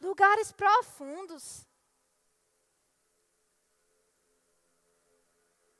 Lugares 0.00 0.50
profundos. 0.52 1.66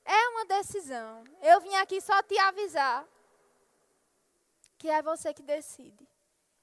É 0.05 0.27
uma 0.33 0.45
decisão. 0.45 1.23
Eu 1.41 1.61
vim 1.61 1.75
aqui 1.77 1.99
só 1.99 2.21
te 2.21 2.37
avisar 2.37 3.07
que 4.77 4.87
é 4.87 5.01
você 5.01 5.33
que 5.33 5.41
decide. 5.43 6.07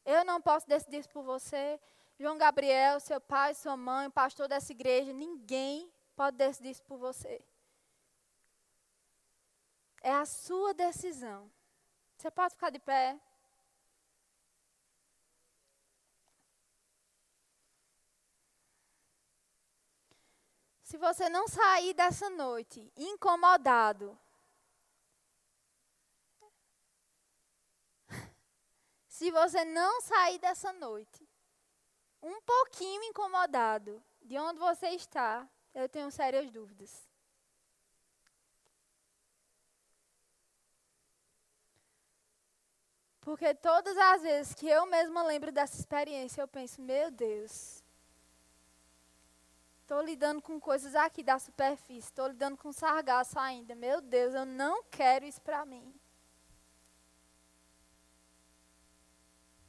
Eu 0.04 0.24
não 0.24 0.40
posso 0.40 0.68
decidir 0.68 1.08
por 1.08 1.24
você. 1.24 1.80
João 2.18 2.36
Gabriel, 2.36 2.98
seu 2.98 3.20
pai, 3.20 3.54
sua 3.54 3.76
mãe, 3.76 4.10
pastor 4.10 4.48
dessa 4.48 4.72
igreja, 4.72 5.12
ninguém 5.12 5.88
pode 6.16 6.36
decidir 6.36 6.70
isso 6.70 6.82
por 6.82 6.98
você. 6.98 7.40
É 10.02 10.12
a 10.12 10.26
sua 10.26 10.74
decisão. 10.74 11.48
Você 12.16 12.28
pode 12.28 12.54
ficar 12.54 12.70
de 12.70 12.80
pé? 12.80 13.16
Se 20.82 20.96
você 20.96 21.28
não 21.28 21.46
sair 21.46 21.94
dessa 21.94 22.28
noite 22.30 22.92
incomodado, 22.96 24.18
se 29.06 29.30
você 29.30 29.64
não 29.64 30.00
sair 30.00 30.40
dessa 30.40 30.72
noite 30.72 31.27
um 32.22 32.40
pouquinho 32.42 33.02
incomodado 33.04 34.02
de 34.22 34.38
onde 34.38 34.58
você 34.58 34.88
está, 34.88 35.48
eu 35.74 35.88
tenho 35.88 36.10
sérias 36.10 36.50
dúvidas. 36.50 37.08
Porque 43.20 43.54
todas 43.54 43.96
as 43.96 44.22
vezes 44.22 44.54
que 44.54 44.66
eu 44.66 44.86
mesma 44.86 45.22
lembro 45.22 45.52
dessa 45.52 45.78
experiência, 45.78 46.40
eu 46.40 46.48
penso, 46.48 46.80
meu 46.80 47.10
Deus, 47.10 47.82
Estou 49.88 50.02
lidando 50.02 50.42
com 50.42 50.60
coisas 50.60 50.94
aqui 50.94 51.22
da 51.22 51.38
superfície. 51.38 52.10
Estou 52.10 52.26
lidando 52.26 52.58
com 52.58 52.70
sargaço 52.70 53.38
ainda. 53.38 53.74
Meu 53.74 54.02
Deus, 54.02 54.34
eu 54.34 54.44
não 54.44 54.84
quero 54.84 55.24
isso 55.24 55.40
para 55.40 55.64
mim. 55.64 55.98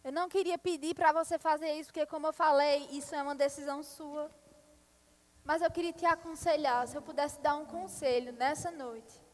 Eu 0.04 0.12
não 0.12 0.30
queria 0.30 0.58
pedir 0.58 0.94
para 0.96 1.12
você 1.12 1.38
fazer 1.38 1.72
isso, 1.74 1.90
porque, 1.90 2.06
como 2.06 2.28
eu 2.28 2.34
falei, 2.34 2.88
isso 2.92 3.14
é 3.14 3.22
uma 3.22 3.36
decisão 3.36 3.84
sua. 3.84 4.30
Mas 5.44 5.62
eu 5.62 5.72
queria 5.72 5.94
te 5.94 6.06
aconselhar, 6.06 6.88
se 6.88 6.96
eu 6.96 7.02
pudesse 7.02 7.40
dar 7.42 7.56
um 7.56 7.66
conselho 7.66 8.32
nessa 8.34 8.72
noite. 8.72 9.30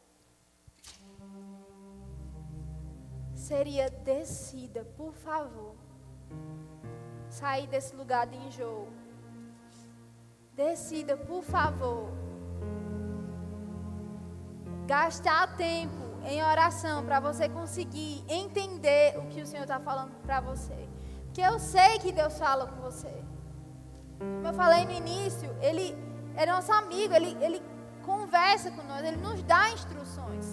seria 3.46 3.90
decida, 3.90 4.84
por 4.98 5.14
favor. 5.14 5.76
Sair 7.30 7.68
desse 7.68 7.96
lugar 7.96 8.26
de 8.26 8.36
enjoo. 8.38 8.88
Decida, 10.54 11.16
por 11.16 11.44
favor. 11.44 12.10
Gastar 14.88 15.56
tempo 15.58 16.05
em 16.26 16.44
oração 16.44 17.06
para 17.06 17.20
você 17.20 17.48
conseguir 17.48 18.24
entender 18.28 19.18
o 19.18 19.28
que 19.28 19.42
o 19.42 19.46
Senhor 19.46 19.64
está 19.64 19.80
falando 19.80 20.12
para 20.24 20.42
você. 20.42 20.90
Porque 21.26 21.42
eu 21.42 21.60
sei 21.60 22.00
que 22.00 22.12
Deus 22.12 22.38
fala 22.38 22.68
com 22.68 22.82
você. 22.82 23.24
Como 24.18 24.48
eu 24.48 24.54
falei 24.54 24.86
no 24.86 24.92
início, 24.92 25.50
Ele 25.62 25.96
é 26.36 26.46
nosso 26.46 26.72
amigo, 26.72 27.14
Ele, 27.14 27.38
ele 27.42 27.62
conversa 28.04 28.72
com 28.72 28.84
nós, 28.84 29.04
Ele 29.04 29.18
nos 29.18 29.44
dá 29.44 29.70
instruções. 29.72 30.46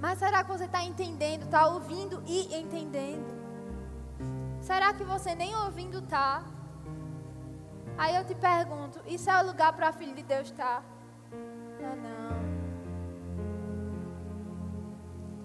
Mas 0.00 0.18
será 0.18 0.44
que 0.44 0.50
você 0.50 0.64
está 0.64 0.84
entendendo, 0.84 1.44
está 1.44 1.66
ouvindo 1.68 2.22
e 2.26 2.54
entendendo? 2.54 3.32
Será 4.60 4.92
que 4.92 5.04
você 5.04 5.34
nem 5.34 5.54
ouvindo 5.56 5.98
está? 5.98 6.44
Aí 7.96 8.14
eu 8.16 8.24
te 8.24 8.34
pergunto, 8.34 9.00
isso 9.06 9.30
é 9.30 9.42
o 9.42 9.46
lugar 9.46 9.72
para 9.72 9.88
a 9.88 9.92
filha 9.92 10.14
de 10.14 10.22
Deus 10.22 10.50
estar? 10.50 10.82
Tá? 10.82 10.93
Não. 11.90 12.54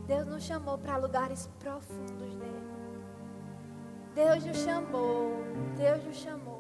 Deus 0.05 0.25
nos 0.25 0.43
chamou 0.43 0.77
para 0.77 0.97
lugares 0.97 1.47
profundos 1.59 2.35
nele. 2.35 2.69
Deus 4.15 4.43
nos 4.43 4.57
chamou. 4.57 5.43
Deus 5.77 6.03
nos 6.03 6.17
chamou. 6.17 6.59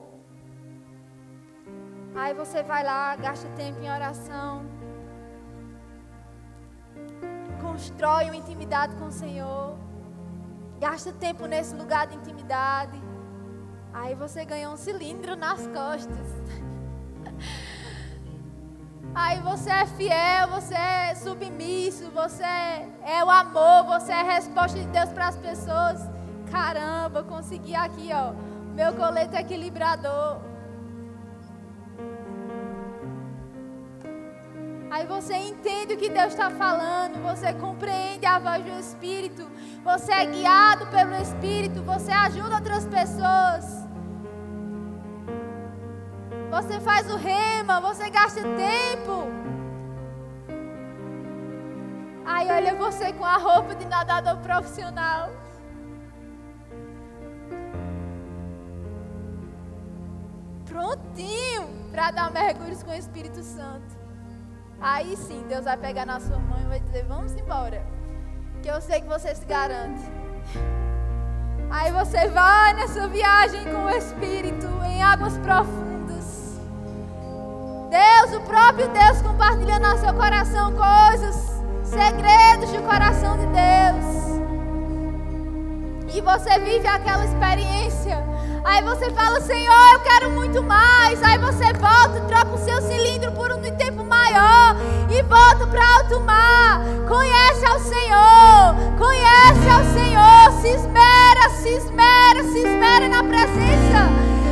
Aí 2.15 2.33
você 2.33 2.63
vai 2.63 2.83
lá, 2.83 3.15
gasta 3.15 3.47
tempo 3.49 3.79
em 3.79 3.89
oração. 3.89 4.65
Constrói 7.61 8.25
uma 8.25 8.35
intimidade 8.35 8.95
com 8.95 9.05
o 9.05 9.11
Senhor. 9.11 9.77
Gasta 10.79 11.11
tempo 11.11 11.45
nesse 11.45 11.75
lugar 11.75 12.07
de 12.07 12.15
intimidade. 12.15 13.01
Aí 13.93 14.15
você 14.15 14.45
ganha 14.45 14.69
um 14.69 14.77
cilindro 14.77 15.35
nas 15.35 15.67
costas. 15.67 16.27
Aí 19.13 19.39
você 19.41 19.69
é 19.69 19.85
fiel, 19.85 20.47
você 20.49 20.75
é 20.75 21.15
submisso, 21.15 22.11
você 22.11 22.43
é 22.43 23.23
o 23.23 23.29
amor, 23.29 23.85
você 23.85 24.11
é 24.11 24.21
a 24.21 24.23
resposta 24.23 24.79
de 24.79 24.85
Deus 24.87 25.09
para 25.09 25.27
as 25.27 25.35
pessoas. 25.35 25.99
Caramba, 26.51 27.23
consegui 27.23 27.75
aqui, 27.75 28.09
ó, 28.13 28.33
meu 28.73 28.93
colete 28.93 29.35
equilibrador. 29.35 30.41
Aí 34.91 35.05
você 35.05 35.35
entende 35.35 35.93
o 35.93 35.97
que 35.97 36.09
Deus 36.09 36.33
está 36.33 36.49
falando, 36.49 37.21
você 37.21 37.53
compreende 37.53 38.25
a 38.25 38.39
voz 38.39 38.63
do 38.63 38.79
Espírito, 38.79 39.47
você 39.83 40.11
é 40.11 40.25
guiado 40.25 40.87
pelo 40.87 41.15
Espírito, 41.15 41.83
você 41.83 42.11
ajuda 42.11 42.55
outras 42.55 42.85
pessoas. 42.87 43.78
Você 46.49 46.79
faz 46.79 47.09
o 47.11 47.15
rema, 47.15 47.79
você 47.79 48.09
gasta 48.09 48.41
tempo. 48.41 49.27
Aí 52.25 52.49
olha 52.51 52.75
você 52.75 53.13
com 53.13 53.25
a 53.25 53.37
roupa 53.37 53.75
de 53.75 53.85
nadador 53.85 54.37
profissional. 54.37 55.29
Prontinho 60.65 61.67
para 61.91 62.11
dar 62.11 62.31
mergulhos 62.31 62.81
com 62.81 62.91
o 62.91 62.95
Espírito 62.95 63.43
Santo. 63.43 63.97
Aí 64.81 65.15
sim, 65.17 65.43
Deus 65.47 65.65
vai 65.65 65.77
pegar 65.77 66.05
na 66.05 66.19
sua 66.19 66.39
mão 66.39 66.59
e 66.61 66.67
vai 66.67 66.79
dizer: 66.79 67.05
Vamos 67.05 67.33
embora. 67.33 67.85
Que 68.61 68.69
eu 68.69 68.81
sei 68.81 69.01
que 69.01 69.07
você 69.07 69.35
se 69.35 69.45
garante. 69.45 70.01
Aí 71.69 71.91
você 71.91 72.27
vai 72.27 72.73
nessa 72.73 73.07
viagem 73.07 73.63
com 73.65 73.85
o 73.85 73.89
Espírito 73.89 74.67
em 74.85 75.03
águas 75.03 75.37
profundas. 75.37 75.88
Deus, 77.89 78.35
o 78.35 78.41
próprio 78.41 78.87
Deus 78.89 79.19
compartilhando 79.23 79.87
no 79.87 79.97
seu 79.97 80.13
coração 80.13 80.71
coisas, 80.73 81.35
segredos 81.83 82.71
do 82.71 82.83
coração 82.83 83.35
de 83.35 83.47
Deus. 83.47 84.19
E 86.13 86.21
você 86.21 86.59
vive 86.59 86.87
aquela 86.87 87.25
experiência. 87.25 88.23
Aí 88.63 88.83
você 88.83 89.09
fala, 89.09 89.41
Senhor, 89.41 89.93
eu 89.93 89.99
quero 90.01 90.29
muito 90.29 90.61
mais. 90.61 91.21
Aí 91.23 91.39
você 91.39 91.73
volta, 91.73 92.21
troca 92.27 92.53
o 92.53 92.57
seu 92.59 92.79
cilindro 92.83 93.31
por 93.31 93.51
um 93.51 93.59
tempo 93.59 94.03
maior 94.03 94.75
e 95.09 95.23
volta 95.23 95.65
para 95.65 95.97
alto 95.97 96.19
mar. 96.19 96.81
Conhece 97.07 97.65
ao 97.65 97.79
Senhor, 97.79 98.75
conhece 98.99 99.67
ao 99.67 99.83
Senhor. 99.95 100.61
Se 100.61 100.67
esmera, 100.67 101.49
se 101.49 101.69
esmera, 101.69 102.43
se 102.43 102.59
esmera 102.59 103.09
na 103.09 103.23
presença. 103.23 104.09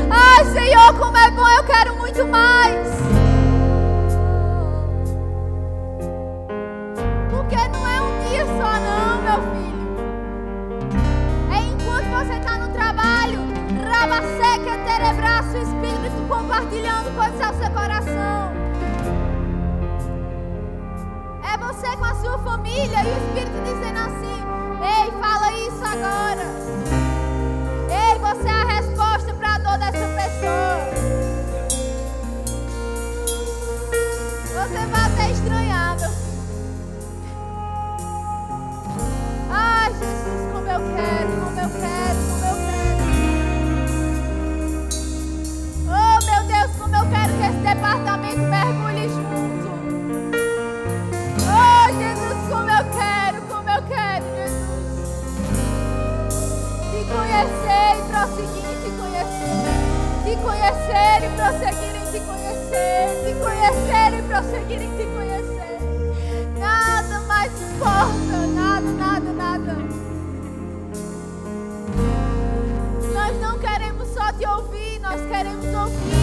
Ai, 0.09 0.43
Senhor, 0.45 0.97
como 0.97 1.15
é 1.15 1.29
bom, 1.29 1.47
eu 1.47 1.63
quero 1.65 1.95
muito 1.97 2.25
mais. 2.25 3.07
Compartilhando 16.78 17.15
coisas 17.15 17.41
ao 17.41 17.53
seu 17.55 17.71
coração. 17.71 18.51
É 21.43 21.57
você 21.57 21.97
com 21.97 22.05
a 22.05 22.15
sua 22.15 22.38
família 22.39 23.03
e 23.03 23.07
o 23.07 23.17
Espírito 23.17 23.63
dizendo 23.63 23.99
assim: 23.99 24.43
Ei, 24.82 25.11
fala 25.19 25.51
isso 25.53 25.84
agora. 25.84 26.45
Ei, 27.89 28.19
você 28.19 28.47
é 28.47 28.51
a 28.51 28.63
resposta 28.75 29.34
para 29.34 29.55
a 29.55 29.57
dor 29.57 29.78
dessa 29.80 30.07
pessoa. 30.07 30.78
Você 34.45 34.86
vai 34.88 35.07
departamento 47.88 48.41
mergulhe 48.41 49.07
junto. 49.07 49.69
Oh, 51.47 51.88
Jesus, 51.97 52.49
como 52.49 52.69
eu 52.69 52.83
quero, 52.91 53.41
como 53.47 53.69
eu 53.69 53.81
quero, 53.83 54.25
Jesus. 54.35 55.09
Te 56.91 56.99
conhecer 57.05 57.95
e 57.95 58.01
prosseguir 58.11 58.65
em 58.65 58.77
te 58.83 58.89
conhecer. 58.97 59.71
Te 60.25 60.35
conhecer 60.35 61.23
e 61.23 61.29
prosseguir 61.38 61.95
em 61.95 62.05
te 62.11 62.19
conhecer. 62.25 63.07
Te 63.23 63.31
conhecer 63.39 64.09
e 64.13 64.21
prosseguir 64.23 64.81
em 64.81 64.91
te 64.97 65.05
conhecer. 65.05 65.79
Nada 66.59 67.19
mais 67.21 67.51
importa, 67.61 68.47
nada, 68.53 68.81
nada, 68.81 69.31
nada. 69.31 69.77
Nós 73.13 73.39
não 73.39 73.57
queremos 73.59 74.09
só 74.09 74.31
te 74.33 74.45
ouvir, 74.45 74.99
nós 74.99 75.21
queremos 75.21 75.73
ouvir 75.73 76.16